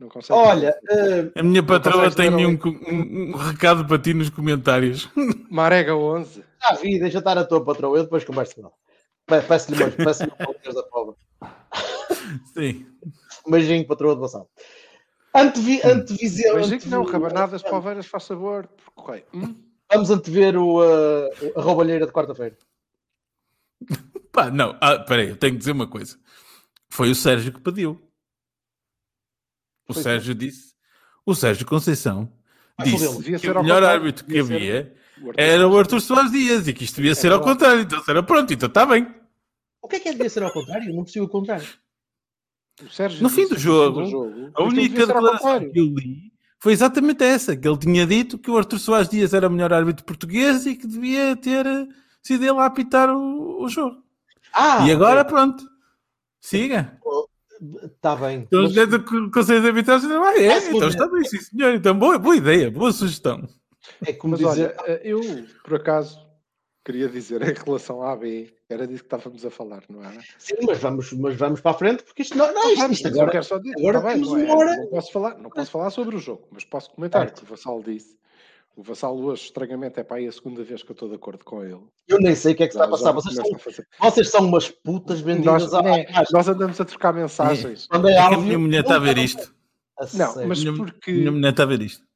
[0.00, 0.32] Não consegue.
[0.40, 5.08] Olha, eh, A minha patroa tem um, um- um recado para ti nos comentários.
[5.50, 6.42] Marega 11.
[6.62, 8.72] já vi, deixa estar a tua patroa, eu depois converso com ela.
[9.26, 11.16] Pe- Peço-lhe peço-lhe um da pobre.
[12.54, 12.86] Sim.
[13.46, 14.50] Um beijinho, patroa de Vassal.
[15.34, 16.54] Antevi, antevisão.
[16.56, 18.68] Mas digo que não, rabanadas palveiras faz sabor.
[18.94, 19.24] Correio.
[19.34, 19.54] Hum?
[19.92, 22.56] Vamos antever o, eh, a roubalheira de quarta-feira.
[24.32, 24.76] Pá, não.
[24.80, 26.18] Ah, peraí, eu tenho que dizer uma coisa.
[26.90, 28.00] Foi o Sérgio que pediu.
[29.88, 30.74] O Foi Sérgio disse.
[31.24, 32.30] O Sérgio Conceição
[32.76, 35.78] Ah, disse que ser o ao melhor contrário, árbitro que havia o era o.
[35.78, 37.82] Arthur Soares Dias e que isto devia ser ao contrário.
[37.82, 39.06] Então era pronto, então está bem.
[39.82, 40.94] O que é que é devia ser ao contrário?
[40.94, 41.66] Não percebi o contrário.
[43.20, 47.56] No fim do jogo, no A aquilo única declaração que eu li foi exatamente essa:
[47.56, 50.74] que ele tinha dito que o Arthur Soares Dias era o melhor árbitro português e
[50.76, 51.66] que devia ter
[52.22, 54.02] sido ele a apitar o, o jogo.
[54.52, 55.30] Ah, e agora, ok.
[55.32, 55.64] pronto.
[56.40, 56.98] Siga.
[57.84, 58.40] Está bem.
[58.46, 61.74] Então, Mas- dentro do Conselho de Arbitragem, ah, é, Vai-se então está bem, sim, senhor.
[61.74, 63.48] Então, boa, boa ideia, boa sugestão.
[64.06, 64.74] é como Mas dizer.
[64.80, 65.20] olha, eu
[65.64, 66.18] por acaso
[66.88, 70.18] queria dizer em relação à AB, era disso que estávamos a falar, não era?
[70.38, 73.08] Sim, mas vamos, mas vamos para a frente, porque isto não, não isto, Vamos, isto
[73.08, 73.30] eu agora.
[73.30, 74.44] quero só dizer, agora tá bem, temos não, é?
[74.44, 74.76] uma hora.
[74.76, 77.46] não posso falar, não posso falar sobre o jogo, mas posso comentar o que o
[77.46, 78.16] Vassal disse.
[78.74, 81.44] O Vassal hoje, estranhamente, é para aí a segunda vez que eu estou de acordo
[81.44, 81.80] com ele.
[82.06, 83.12] Eu nem sei o que é que está a passar.
[83.12, 86.80] Vocês são, a fazer- vocês são umas putas vendidas Nós, à né, à- nós andamos
[86.80, 87.86] a trocar mensagens.
[87.88, 89.52] Quando é É que a áudio, minha mulher está a ver isto.
[89.98, 92.06] a Não, sério, mas porque Minha mulher está a ver isto.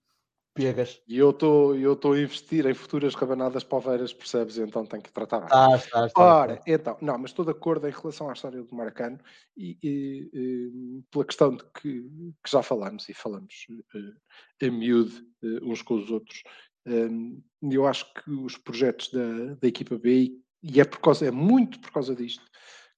[0.55, 1.03] Pegas.
[1.09, 4.59] e eu estou eu estou a investir em futuras rabanadas poveiras, percebes?
[4.59, 5.47] Então tenho que tratar bem.
[5.47, 6.21] Está, está, está.
[6.21, 9.19] Ora, então, não, mas estou de acordo em relação à história do Marcano
[9.57, 15.13] e, e, e, pela questão de que, que já falamos e falamos eh, a miúdo
[15.43, 16.43] eh, uns com os outros.
[16.87, 21.31] Um, eu acho que os projetos da, da equipa B, e é, por causa, é
[21.31, 22.45] muito por causa disto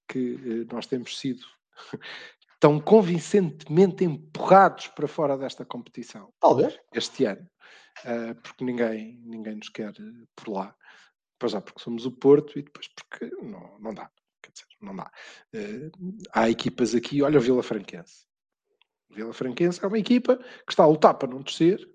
[0.07, 1.45] que eh, nós temos sido
[2.65, 6.79] tão convincentemente empurrados para fora desta competição Talvez.
[6.95, 7.47] este ano,
[8.03, 10.75] eh, porque ninguém, ninguém nos quer eh, por lá.
[11.37, 14.09] Para já porque somos o Porto e depois porque não, não dá.
[14.41, 15.11] Quer dizer, não dá.
[15.53, 15.91] Eh,
[16.33, 18.25] há equipas aqui, olha o Vila Franquense.
[19.11, 21.87] O Vila Franquense é uma equipa que está a lutar para não descer,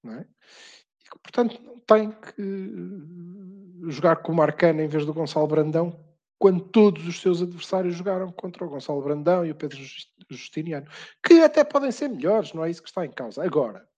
[0.00, 0.20] não é?
[0.20, 5.48] E que, portanto, não tem que eh, jogar com o Marcano em vez do Gonçalo
[5.48, 6.11] Brandão,
[6.42, 10.88] quando todos os seus adversários jogaram contra o Gonçalo Brandão e o Pedro Just- Justiniano,
[11.24, 13.44] que até podem ser melhores, não é isso que está em causa.
[13.44, 13.88] Agora,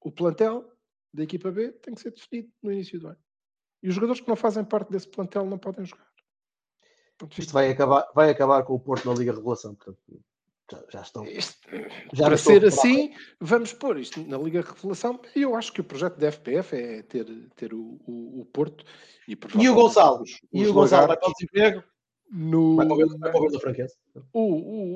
[0.00, 0.68] o plantel
[1.14, 3.18] da equipa B tem que ser definido no início do ano.
[3.80, 6.08] E os jogadores que não fazem parte desse plantel não podem jogar.
[7.16, 9.76] Ponto Isto vai acabar, vai acabar com o Porto na Liga Revelação.
[9.76, 10.20] Portanto,
[10.70, 11.24] já, já estão.
[12.12, 15.20] Já para ser assim, vamos pôr isto na Liga Revelação.
[15.34, 17.24] Eu acho que o projeto da FPF é ter,
[17.56, 18.84] ter o, o- o Porto
[19.26, 19.74] e, E o
[20.22, 21.82] os- E o Gonçalo vai para o desemprego?
[22.30, 23.42] no, Vai para o vai para o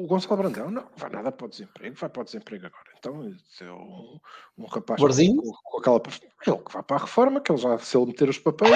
[0.03, 2.85] o, Gonçalo Brandão não vai nada para o desemprego, vai para o desemprego agora.
[2.99, 4.21] Então, é um,
[4.59, 5.41] um rapaz com, Barzinho?
[5.43, 6.03] com, com aquela.
[6.47, 8.73] Ele que vai para a reforma, que ele já, se ele meter os papéis,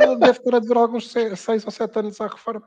[0.00, 2.66] eh, deve ter a dever alguns 6 ou 7 anos à reforma.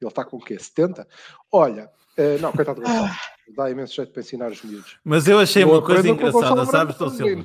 [0.00, 0.58] Ele está com o quê?
[0.58, 1.06] 70?
[1.52, 1.90] Olha,
[2.20, 3.10] eh, não, coitado do Gonçalo,
[3.56, 4.98] dá imenso jeito para ensinar os miúdos.
[5.04, 7.44] Mas eu achei Não uma coisa engraçada, sabes, Tom Silva?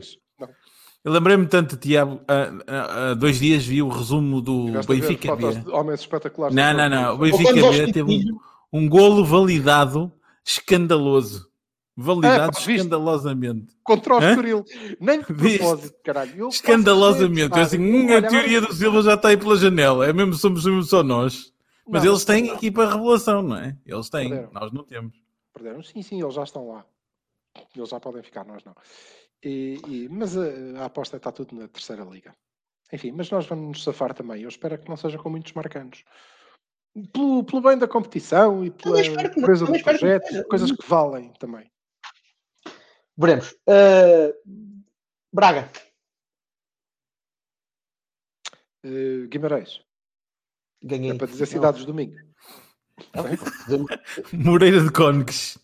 [1.03, 5.45] Eu lembrei-me tanto, Tiago, há, dois dias vi o resumo do tiveste Benfica B.
[5.71, 6.55] homens espetaculares.
[6.55, 7.13] Não, não, não.
[7.13, 7.17] O.
[7.19, 8.01] Benfica B teve
[8.73, 10.11] um, um golo validado
[10.43, 11.47] escandaloso.
[11.95, 12.71] Validado É, pá, viste?
[12.71, 13.67] escandalosamente.
[13.83, 14.19] Contra o?
[14.19, 14.65] Estoril.
[14.99, 15.25] Nem de
[15.57, 16.33] propósito, caralho.
[16.35, 17.55] Eu Escandalosamente.
[17.55, 17.83] Eu assim, pá.
[17.83, 20.07] hum, a teoria do Silva já está aí pela janela.
[20.07, 21.53] É mesmo, somos mesmo só nós.
[21.87, 22.55] Mas Não, eles têm não.
[22.55, 23.77] equipa revelação, não é?
[23.85, 24.51] Eles têm, Perderam.
[24.53, 25.15] nós não temos.
[25.53, 25.83] Perderam.
[25.83, 26.85] Sim, sim, eles já estão lá.
[27.75, 28.75] Eles já podem ficar, nós não.
[29.43, 32.35] E, e- mas a, a aposta está tudo na terceira liga.
[32.91, 34.41] Enfim, mas nós vamos nos safar também.
[34.41, 36.03] Eu espero que não seja com muitos marcanos.
[37.13, 40.43] Pelo, pelo bem da competição e pela que pureza do que projeto, seja.
[40.45, 41.69] coisas que valem também.
[43.17, 43.51] Veremos.
[43.67, 44.33] Uh,
[45.33, 45.69] Braga.
[48.83, 49.81] Eh, Guimarães,
[50.85, 51.11] Ganhei.
[51.11, 52.15] é para dizer cidades de domingo.
[54.33, 55.57] Moreira de Cónicos.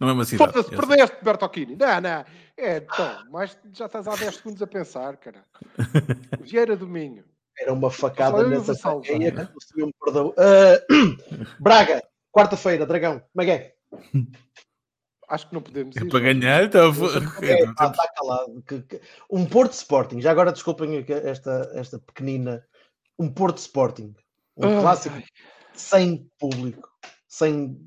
[0.00, 0.52] Não é uma cidade.
[0.52, 0.78] Foda-se, sei.
[0.78, 1.76] perdeste, Bertocchini.
[1.76, 2.24] Não, não.
[2.56, 5.44] É, então, mas já estás há 10 segundos a pensar, cara.
[6.40, 7.24] Vieira do Minho.
[7.58, 9.46] Era uma facada nessa faqueia já.
[9.46, 10.30] que o senhor me perdoou.
[10.34, 12.02] Uh, Braga.
[12.32, 13.20] Quarta-feira, Dragão.
[13.32, 13.74] Como é que é?
[15.28, 16.08] Acho que não podemos É ir.
[16.08, 16.90] para ganhar, então.
[17.42, 18.62] É, está calado.
[18.66, 22.64] Que- que- Um Porto Sporting, já agora desculpem esta, esta pequenina.
[23.18, 24.14] Um Porto Sporting,
[24.56, 25.24] um Ai, clássico ai.
[25.74, 26.88] sem público,
[27.28, 27.78] sem.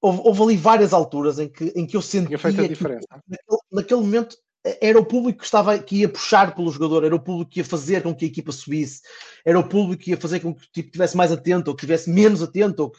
[0.00, 3.06] Houve, houve ali várias alturas em que, em que eu sentia feito a que diferença.
[3.10, 7.14] naquele, naquele momento eh, era o público que estava que ia puxar pelo jogador, era
[7.14, 9.00] o público que ia fazer com que a equipa subisse,
[9.44, 12.10] era o público que ia fazer com que tipo, estivesse mais atento ou que estivesse
[12.10, 12.98] menos atento ou que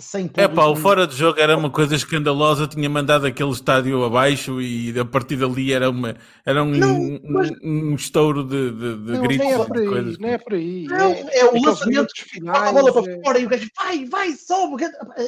[0.00, 0.40] sem público.
[0.40, 4.60] É pá, o fora de jogo era uma coisa escandalosa, tinha mandado aquele estádio abaixo
[4.60, 8.96] e a partir dali era, uma, era um, Não, um- mas- um estouro de, de,
[8.96, 10.18] de Não, gritos nem é e por de aí, coisas.
[10.18, 10.84] não é por aí.
[10.84, 12.68] Não, é, é o lançamento, finais.
[12.68, 14.84] a bola para é- fora e o gajo vai, vai, sobe.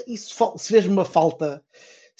[0.06, 1.62] Isso se fez uma falta,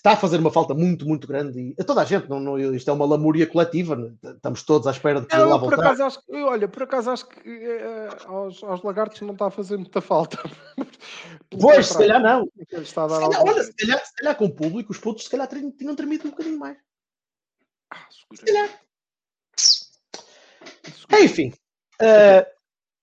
[0.01, 1.61] está a fazer uma falta muito, muito grande.
[1.61, 4.14] E a toda a gente, não, não, isto é uma lamúria coletiva, né?
[4.22, 5.86] estamos todos à espera de que Não, ele lá por voltar.
[5.86, 9.51] acaso acho que, olha, por acaso acho que eh, aos, aos lagartos não está a
[9.51, 10.38] fazer muita falta.
[11.51, 12.48] Pois, se calhar não.
[12.70, 14.98] está a Se dar calhar, algum olha, se calhar, se calhar com o público, os
[14.98, 16.78] putos se calhar tinham, tremido um bocadinho mais.
[17.90, 18.07] Ah.
[18.11, 18.80] Se calhar.
[21.20, 21.53] Enfim,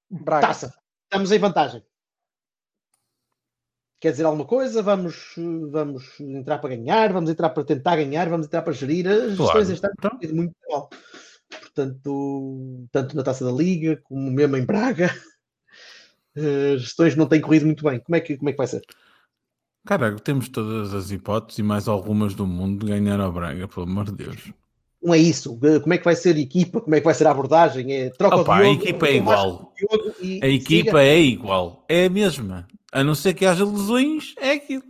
[0.09, 0.47] Braga.
[0.47, 0.73] taça.
[1.03, 1.83] Estamos em vantagem.
[3.99, 4.81] Quer dizer alguma coisa?
[4.83, 5.33] Vamos,
[5.71, 9.07] vamos entrar para ganhar, vamos entrar para tentar ganhar, vamos entrar para gerir.
[9.07, 9.65] As Claro.
[9.65, 10.11] gestões Então.
[10.21, 10.89] ido muito mal.
[11.49, 15.09] Portanto, tanto na taça da Liga como mesmo em Braga,
[16.35, 17.99] eh, as gestões não têm corrido muito bem.
[17.99, 18.81] Como é que, como é que vai ser?
[19.85, 23.85] Cara, temos todas as hipóteses e mais algumas do mundo de ganhar ao Braga, pelo
[23.85, 24.51] amor de Deus.
[25.01, 25.57] Não é isso.
[25.63, 26.81] Eh, Como é que vai ser a equipa?
[26.81, 27.91] Como é que vai ser a abordagem?
[27.93, 30.41] É troca Opa, a Diogo, equipa é Vasco igual.
[30.43, 31.03] A equipa siga.
[31.03, 32.67] é igual, é a mesma.
[32.91, 34.83] A não ser que haja lesões, é aquilo.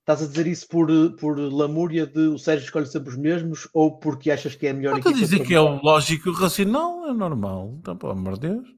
[0.00, 3.98] Estás a dizer isso por, por lamúria de o Sérgio escolhe sempre os mesmos ou
[3.98, 5.30] porque achas que é a melhor Não estou a equipa?
[5.30, 7.76] dizer que é o lógico e racional, é normal.
[7.78, 8.68] Então, pelo amor de Deus.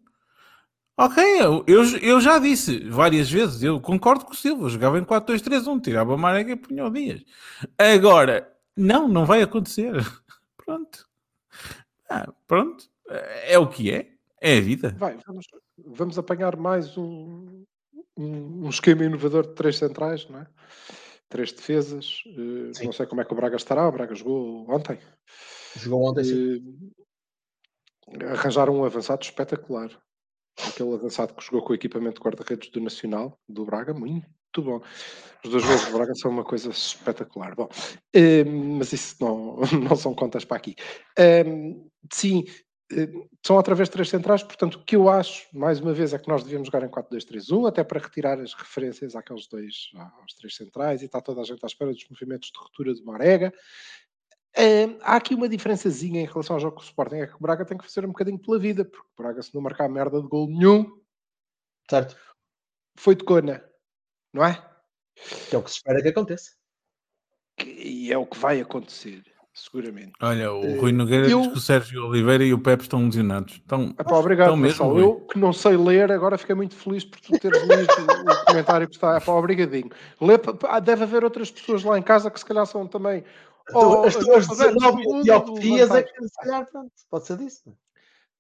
[0.97, 4.99] Ok, eu, eu, eu já disse várias vezes, eu concordo com o Silva, eu jogava
[4.99, 7.25] em 4-2-3-1, tirava a Marega e punha o Dias.
[7.77, 9.93] Agora, não, não vai acontecer.
[10.65, 11.09] Pronto.
[12.09, 12.85] Ah, pronto.
[13.49, 14.11] É o que é.
[14.41, 14.95] É a vida.
[14.99, 15.47] Vai, vamos,
[15.79, 17.65] vamos apanhar mais um,
[18.17, 20.47] um, um esquema inovador de três centrais, não é?
[21.29, 22.23] Três defesas.
[22.75, 22.85] Sim.
[22.87, 23.89] não sei como é que o Braga estará.
[23.89, 24.99] O Braga jogou ontem.
[25.77, 26.93] Jogou ontem, sim.
[28.21, 29.91] Eh, arranjaram um avançado espetacular.
[30.69, 34.81] Aquele avançado que jogou com o equipamento de guarda-redes do Nacional, do Braga, muito bom.
[35.45, 37.57] Os dois gols do Braga são uma coisa espetacular.
[37.57, 37.69] Bom,
[38.13, 39.57] eh, mas isso não,
[39.91, 40.77] não são contas para aqui.
[42.13, 42.45] Sim,
[43.45, 46.29] são outra vez três centrais, portanto, o que eu acho, mais uma vez, é que
[46.29, 49.91] nós devíamos jogar em 4-2-3-1, até para retirar as referências àqueles dois,
[50.21, 53.03] aos três centrais, e está toda a gente à espera dos movimentos de ruptura de
[53.03, 53.53] Marega.
[54.57, 57.41] Eh, há aqui uma diferençazinha em relação ao jogo com o Sporting, é que o
[57.41, 60.21] Braga tem que fazer um bocadinho pela vida, porque o Braga, se não marcar merda
[60.23, 61.01] de gol nenhum,
[61.91, 62.17] Certo?
[62.97, 63.63] foi de cona,
[64.33, 64.55] não é?
[65.49, 66.53] Que é o que se espera que aconteça.
[67.57, 69.23] Que- E é o que vai acontecer,
[69.55, 70.13] seguramente.
[70.21, 73.05] Olha, o Eh, Rui Nogueira eu- diz que o Sérgio Oliveira e o Pepe estão
[73.05, 73.61] lesionados.
[73.65, 74.85] Então, Epá, obrigado, Então mesmo.
[74.89, 75.03] Rui.
[75.03, 78.89] Eu que não sei ler, agora fiquei muito feliz por tu teres lido o comentário
[78.89, 79.17] que está.
[79.17, 79.91] Epá, obrigadinho.
[80.21, 83.23] Lê, pa- deve haver outras pessoas lá em casa que se calhar são também.
[83.73, 87.63] Oh, as tuas Roberto, 19 segundo dioptrias é que se calhar, pronto, pode ser disso.
[87.65, 87.77] não é?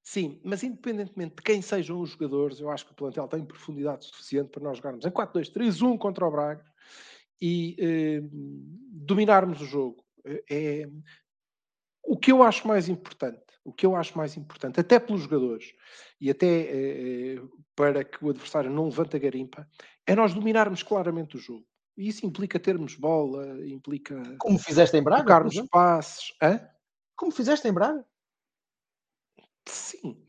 [0.02, 4.04] Sim, mas independentemente de quem sejam os jogadores, eu acho que o plantel tem profundidade
[4.04, 6.62] suficiente para nós jogarmos em 4-2-3-1 contra o Braga
[7.40, 8.20] e eh,
[8.92, 10.03] dominarmos o jogo.
[10.24, 10.88] Eh, É
[12.06, 15.72] o que eu acho mais importante, o que eu acho mais importante, até pelos jogadores
[16.20, 17.42] e até eh,
[17.74, 19.66] para que o adversário não levante a garimpa,
[20.06, 21.66] é nós dominarmos claramente o jogo.
[21.96, 25.22] E isso implica termos bola, implica Como fizeste em Braga?
[25.22, 26.32] tocarmos passes.
[26.42, 26.60] Hã?
[27.16, 28.04] Como fizeste em Braga?
[29.66, 30.22] Sim,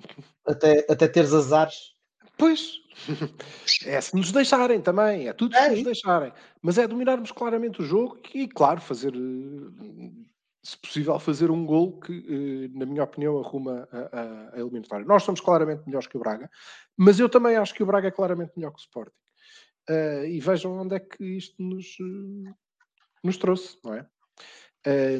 [0.46, 1.95] Até, até teres azares.
[2.38, 2.82] Pois,
[3.86, 6.34] é se nos deixarem também, é tudo se É nos deixarem.
[6.62, 10.12] Mas é dominarmos claramente o jogo e, claro, fazer, eh,
[10.64, 15.06] se possível, fazer um gol que, eh, na minha opinião, arruma a, a, a eliminatória.
[15.06, 16.50] Nós somos claramente melhores que o Braga,
[16.98, 19.16] mas eu também acho que o Braga é claramente melhor que o Sporting.
[19.90, 21.98] Eh, e vejam onde é que isto nos,
[23.24, 24.06] nos trouxe, não é?
[24.86, 25.18] Eh,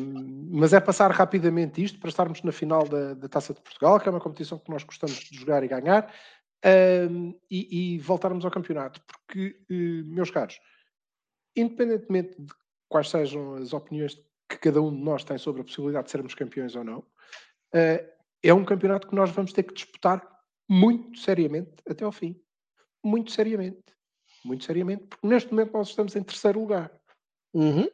[0.52, 4.08] mas é passar rapidamente isto para estarmos na final da, da Taça de Portugal, que
[4.08, 6.14] é uma competição que nós gostamos de jogar e ganhar,
[6.64, 10.60] um, e, e voltarmos ao campeonato, porque, eh, meus caros,
[11.56, 12.54] independentemente de
[12.90, 14.16] quais sejam as opiniões
[14.50, 17.06] que cada um de nós tem sobre a possibilidade de sermos campeões ou não,
[17.74, 20.22] eh, é um campeonato que nós vamos ter que disputar
[20.70, 22.40] muito seriamente até ao fim.
[23.04, 23.84] Muito seriamente.
[24.44, 26.92] Muito seriamente, porque neste momento nós estamos em terceiro lugar.
[27.54, 27.88] Uhum.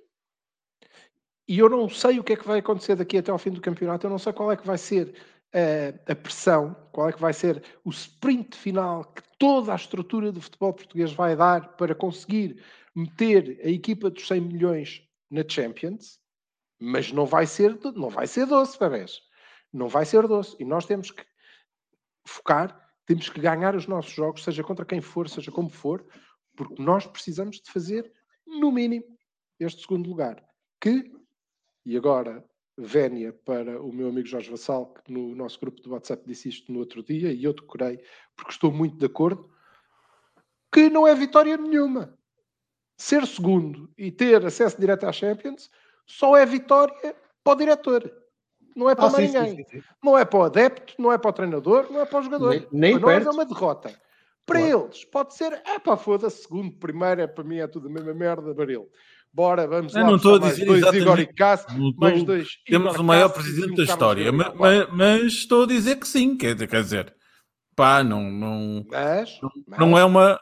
[1.47, 3.61] E eu não sei o que é que vai acontecer daqui até ao fim do
[3.61, 5.15] campeonato, eu não sei qual é que vai ser
[5.53, 10.31] eh, a pressão, qual é que vai ser o sprint final que toda a estrutura
[10.31, 12.63] do futebol português vai dar para conseguir
[12.95, 16.19] meter a equipa dos 100 milhões na Champions,
[16.79, 19.21] mas não vai ser, não vai ser doce, bebés.
[19.73, 20.55] Não vai ser doce.
[20.59, 21.23] E nós temos que
[22.25, 26.05] focar, temos que ganhar os nossos jogos, seja contra quem for, seja como for,
[26.55, 28.11] porque nós precisamos de fazer,
[28.45, 29.05] no mínimo,
[29.59, 30.43] este segundo lugar.
[30.79, 31.11] Que,
[31.85, 32.43] e agora
[32.85, 36.71] vénia para o meu amigo Jorge Vassal, que no nosso grupo de WhatsApp disse isto
[36.71, 38.03] no outro dia, e eu decorei,
[38.35, 39.49] porque estou muito de acordo,
[40.71, 42.17] que não é vitória nenhuma.
[42.97, 45.69] Ser segundo e ter acesso direto à Champions
[46.05, 48.13] só é vitória para o diretor.
[48.75, 49.55] Não é para Ah, sim, ninguém.
[49.55, 49.83] sim, sim.
[50.03, 52.49] Não é para o adepto, não é para o treinador, não é para o jogador.
[52.51, 53.89] Nem- nem para nós é uma derrota.
[54.45, 54.85] Para Claro.
[54.85, 58.13] eles, pode ser, é pá, foda-se, segundo, primeiro, é para mim, é tudo a mesma
[58.13, 58.89] merda, baril.
[59.33, 60.07] Bora, vamos Eu lá.
[60.09, 62.89] não estou a mais dizer dois exatamente- Igor e Cássio, Não estou- mais dois Temos
[62.93, 64.57] Igor o maior Cássio presidente da história, Barreto.
[64.57, 67.15] ma- ma- mas, estou a dizer que sim, quer, quer dizer,
[67.75, 69.39] pá, não, não, Mas,
[69.79, 70.39] não é uma,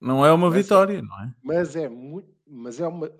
[0.00, 1.32] não é uma Mas- vitória, não é?
[1.42, 3.10] mas é muito, mas é uma,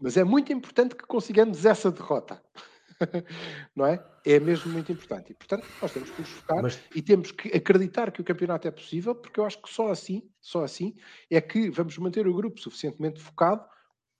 [0.00, 2.40] mas é muito importante que consigamos essa derrota.
[3.74, 4.04] não é?
[4.24, 5.32] É mesmo muito importante.
[5.32, 8.68] E, portanto, nós temos que nos focar Mas- e temos que acreditar que o campeonato
[8.68, 10.94] é possível, porque eu acho que só assim, só assim,
[11.28, 13.64] é que vamos manter o grupo suficientemente focado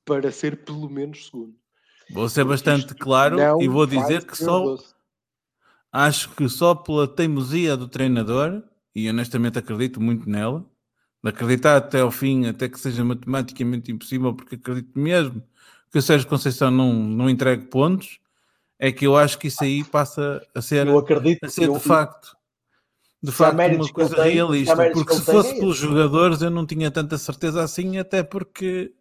[0.04, 1.54] para ser pelo menos segundo.
[2.10, 4.94] Vou ser bastante claro e vou dizer que só doce.
[5.90, 8.62] acho que só pela teimosia do treinador,
[8.94, 10.64] e honestamente acredito muito nela,
[11.22, 15.42] de acreditar até ao fim, até que seja matematicamente impossível, porque acredito mesmo
[15.90, 18.18] que o Sérgio Conceição não, não entregue pontos,
[18.78, 21.74] é que eu acho que isso aí passa a ser, Eu acredito a ser eu-
[21.74, 22.36] de facto,
[23.22, 24.90] de facto uma coisa realista.
[24.92, 28.92] Porque que se fosse é pelos jogadores eu não tinha tanta certeza assim, até porque,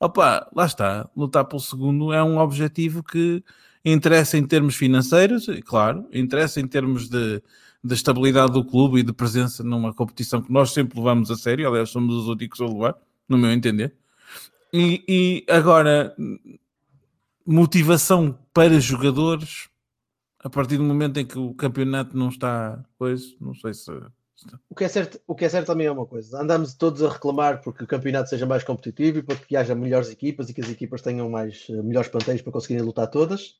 [0.00, 3.42] opa, lá está, lutar pelo segundo é um objetivo que
[3.84, 7.42] interessa em termos financeiros, claro, interessa em termos de,
[7.82, 11.68] de estabilidade do clube e de presença numa competição que nós sempre levamos a sério,
[11.68, 12.96] aliás, somos os únicos a levar,
[13.28, 13.94] no meu entender.
[14.72, 16.16] E, e agora,
[17.46, 19.68] motivação para jogadores,
[20.40, 23.92] a partir do momento em que o campeonato não está, pois, não sei se.
[24.68, 26.40] O que, é certo, o que é certo também é uma coisa.
[26.40, 30.10] Andamos todos a reclamar porque o campeonato seja mais competitivo e para que haja melhores
[30.10, 33.56] equipas e que as equipas tenham mais, eh, melhores planteios para conseguirem lutar todas.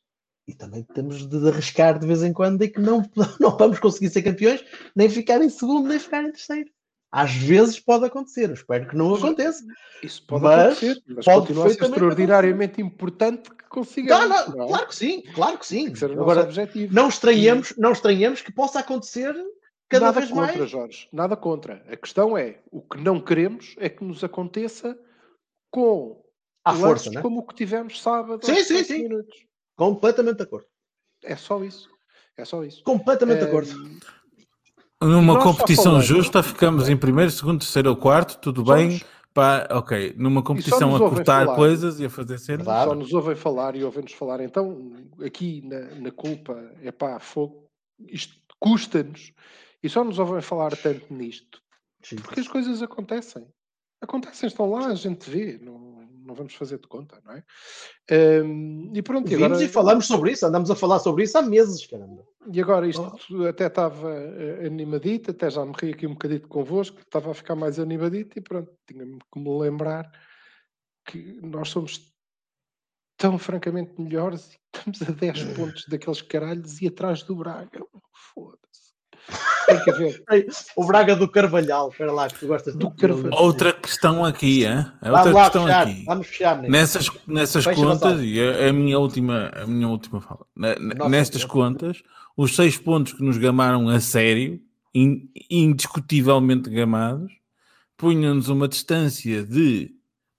[0.47, 3.03] E também temos de arriscar de vez em quando e que não,
[3.41, 4.62] não vamos conseguir ser campeões,
[4.95, 6.70] nem ficar em segundo, nem ficar em terceiro.
[7.11, 9.64] Às vezes pode acontecer, eu espero que não aconteça.
[10.03, 14.28] Isso pode Mas acontecer, mas pode continua a ser extraordinariamente importante que consigamos.
[14.28, 14.68] Não, não, não é?
[14.68, 15.93] claro que sim, claro que sim.
[15.93, 16.93] Que Agora, objetivo.
[16.93, 19.32] não estranhemos, não estranhemos que possa acontecer
[19.89, 20.70] cada nada vez contra, mais.
[20.70, 21.09] Jorge.
[21.12, 21.85] Nada contra.
[21.89, 24.99] A questão é, o que não queremos é que nos aconteça
[25.70, 26.22] com
[26.64, 27.22] À lances força, né?
[27.22, 28.45] como o que tivemos sábado.
[28.45, 29.03] Sim, sim, 40 sim.
[29.03, 29.47] minutos.
[29.76, 30.66] Completamente de acordo.
[31.22, 31.89] É só isso.
[32.37, 32.82] É só isso.
[32.85, 33.70] Completamente de acordo.
[35.01, 38.99] Numa competição justa, ficamos em primeiro, segundo, terceiro ou quarto, tudo bem.
[38.99, 40.14] Somos- Pá, ok.
[40.16, 41.57] Numa competição a cortar falar.
[41.57, 42.64] coisas e a fazer cenas.
[42.64, 42.89] Verdade.
[42.89, 44.41] Só nos ouvem falar e ouvem-nos falar.
[44.41, 44.93] Então,
[45.26, 47.66] aqui na, na culpa, é pá, fogo.
[48.09, 49.32] Isto custa-nos.
[49.85, 51.61] E só nos ouvem falar tanto nisto.
[52.22, 53.47] Porque as coisas acontecem.
[54.01, 55.59] Acontecem, estão lá, a gente vê.
[55.59, 57.45] Não, não vamos fazer de conta, não é?
[58.43, 59.62] Hum, e pronto, e Vimos agora...
[59.62, 62.26] e falamos sobre isso, andamos a falar sobre isso há meses, caramba.
[62.51, 66.99] e agora isto até estava eh, animadito, até já me ri aqui um bocadito convosco,
[67.01, 70.11] estava a ficar mais animadito e pronto, tinha-me que me lembrar
[71.07, 72.11] que nós somos
[73.18, 77.85] tão francamente melhores e estamos a 10 pontos daqueles caralhos e atrás do Braga.
[78.32, 78.84] Foda-se.
[79.66, 80.22] Tem que haver.
[80.77, 83.43] O Braga do Carvalhal, espera lá, que tu gostas Do Carvalhal.
[83.43, 84.64] Outra questão aqui?
[84.66, 86.05] É Vamos outra lá questão fechar, aqui.
[86.05, 86.72] vamos fechar, menino.
[86.72, 90.45] Nessas, nessas Fecha, contas, e é a minha última, a minha última fala.
[90.55, 91.51] Nossa, nestas Deus.
[91.51, 92.03] contas,
[92.37, 94.61] os seis pontos que nos gamaram a sério,
[94.95, 97.33] in- indiscutivelmente gamados,
[97.97, 99.91] punham-nos uma distância de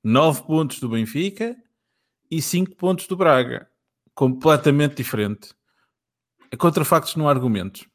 [0.03, 1.55] 9 pontos do Benfica
[2.29, 3.67] e 5 pontos do Braga.
[4.13, 5.49] Completamente diferente.
[6.51, 7.87] É contra factos, não há argumentos.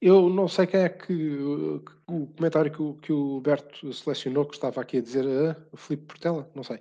[0.00, 3.92] Eu não sei quem é que, uh, que o comentário que o, que o Berto
[3.92, 5.24] selecionou, que estava aqui a dizer,
[5.72, 6.78] o Filipe Portela, não sei.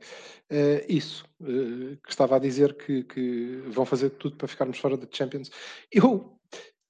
[0.50, 4.96] Eh, isso, eh, que estava a dizer que, que vão fazer tudo para ficarmos fora
[4.96, 5.52] da Champions.
[5.92, 6.40] Eu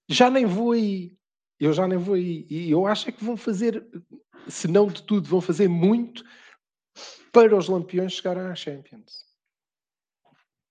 [0.09, 1.17] já nem vou aí.
[1.59, 2.45] Eu já nem vou aí.
[2.49, 3.88] E eu acho é que vão fazer,
[4.47, 6.23] se não de tudo, vão fazer muito
[7.32, 9.25] para os Lampiões chegarem à Champions.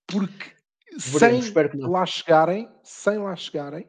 [0.05, 0.55] Porque
[0.97, 1.91] sem Veremos, não.
[1.91, 3.87] lá chegarem, sem lá chegarem,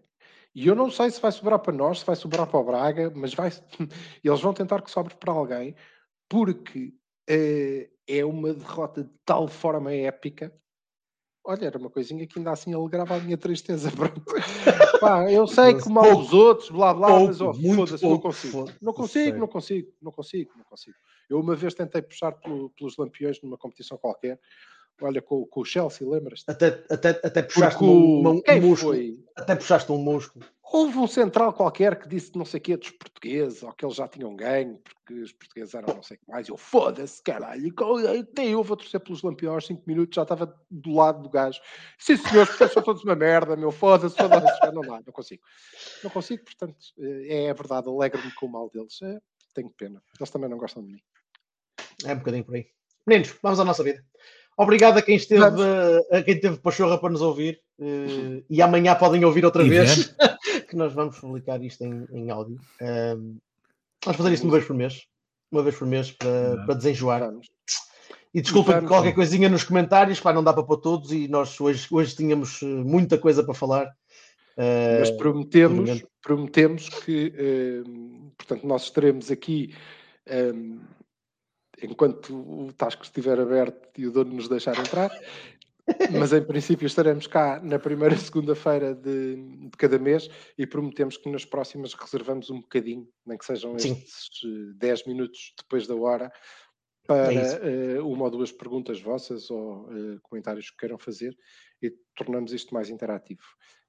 [0.61, 3.13] e eu não sei se vai sobrar para nós, se vai sobrar para o Braga,
[3.15, 3.49] mas vai,
[4.25, 5.77] eles vão tentar que sobre para alguém,
[6.29, 6.93] porque
[7.29, 10.53] eh, é uma derrota de tal forma épica.
[11.45, 13.89] Olha, era uma coisinha que ainda assim alegrava a minha tristeza.
[15.01, 18.65] Pá, eu sei que mal dos outros, blá blá, Pouco, mas oh, foda-se, não consigo.
[18.83, 20.97] Não consigo, não consigo, não consigo, não consigo.
[21.31, 24.41] Eu uma vez tentei puxar pelo- pelos lampiões numa competição qualquer.
[25.01, 26.51] Olha, com, com o Chelsea, lembras-te?
[26.51, 28.93] Até, até, até puxaste um, o- um, quem músculo.
[28.95, 29.19] foi?
[29.37, 30.45] Até puxaste um músculo.
[30.71, 33.95] Houve um central qualquer que disse não sei o quê dos portugueses, ou que eles
[33.97, 36.49] já tinham ganho, porque os portugueses eram não sei o que mais.
[36.49, 40.95] Eu, foda-se, caralho, qual- até eu vou torcer pelos lampiões, 5 minutos, já estava do
[40.95, 41.61] lado do gajo.
[41.99, 45.43] Sim, senhores, porque são todos uma merda, meu, foda-se, foda-se, não dá, não consigo.
[46.03, 49.01] Não consigo, portanto, eh, é a verdade, alegro-me com o mal deles.
[49.01, 49.19] É,
[49.55, 51.01] tenho pena, eles também não gostam de mim.
[52.05, 52.67] É um bocadinho por aí.
[53.07, 54.05] Meninos, vamos à nossa vida.
[54.59, 55.63] Obrigado a quem esteve,
[56.11, 57.61] a quem teve pachorra para nos ouvir.
[57.81, 60.13] eh, e amanhã podem ouvir outra E vez,
[60.69, 62.59] que nós vamos publicar isto em, em áudio.
[62.81, 63.37] Ehm,
[64.05, 65.05] vamos fazer isto uma vez por mês.
[65.53, 67.31] Uma vez por mês para, para desenjoar.
[68.35, 68.89] E desculpem Vamos.
[68.91, 72.61] qualquer coisinha nos comentários, pá, não dá para pôr todos e nós hoje, hoje tínhamos
[72.63, 73.91] eh, muita coisa para falar.
[74.57, 77.83] Eh, Mas prometemos, prometemos que, eh,
[78.37, 79.73] portanto, nós estaremos aqui
[80.27, 80.53] eh,
[81.83, 85.11] enquanto o Tasco estiver aberto e o dono nos deixar entrar.
[86.13, 89.37] Mas em princípio estaremos cá na primeira segunda-feira de,
[89.69, 93.93] de cada mês e prometemos que nas próximas reservamos um bocadinho, nem que sejam Sim.
[93.93, 96.31] estes eh, 10 minutos depois da hora,
[97.07, 101.35] para É eh, uma ou duas perguntas vossas ou eh, comentários que queiram fazer
[101.81, 103.41] e tornamos isto mais interativo.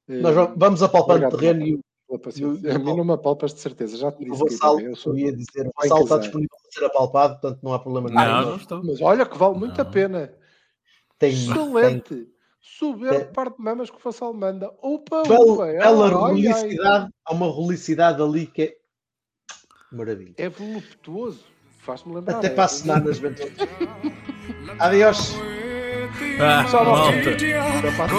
[0.07, 2.71] Nós Eh, va- vamos apalpando obrigado terreno e o- pela paciência.
[2.73, 4.43] o- A mim não me apalpas de certeza, já te o disse.
[4.43, 7.59] que Vassal, eu sou eu ia dizer, o Vassal está disponível para ser apalpado, portanto
[7.63, 8.21] não há problema nenhum.
[8.41, 8.83] Não, não estou.
[8.83, 9.91] Mas olha que vale muito a Não.
[9.91, 10.27] pena.
[11.17, 12.27] Tem, tem Excelente.
[12.61, 14.69] Sober Tem- par de mamas que o Fassal manda.
[14.81, 15.67] Opa, bela, opa.
[15.67, 16.19] é, bela ai, ai.
[16.19, 18.75] rolicidade, há uma rolicidade ali que é
[19.91, 20.33] maravilha.
[20.37, 21.43] É voluptuoso.
[21.79, 22.37] Faz-me lembrar.
[22.37, 23.53] Até é para assinar nas venturas.
[24.79, 25.33] Adiós.
[26.39, 27.35] 哎，好，对，
[27.81, 28.09] 得拍了。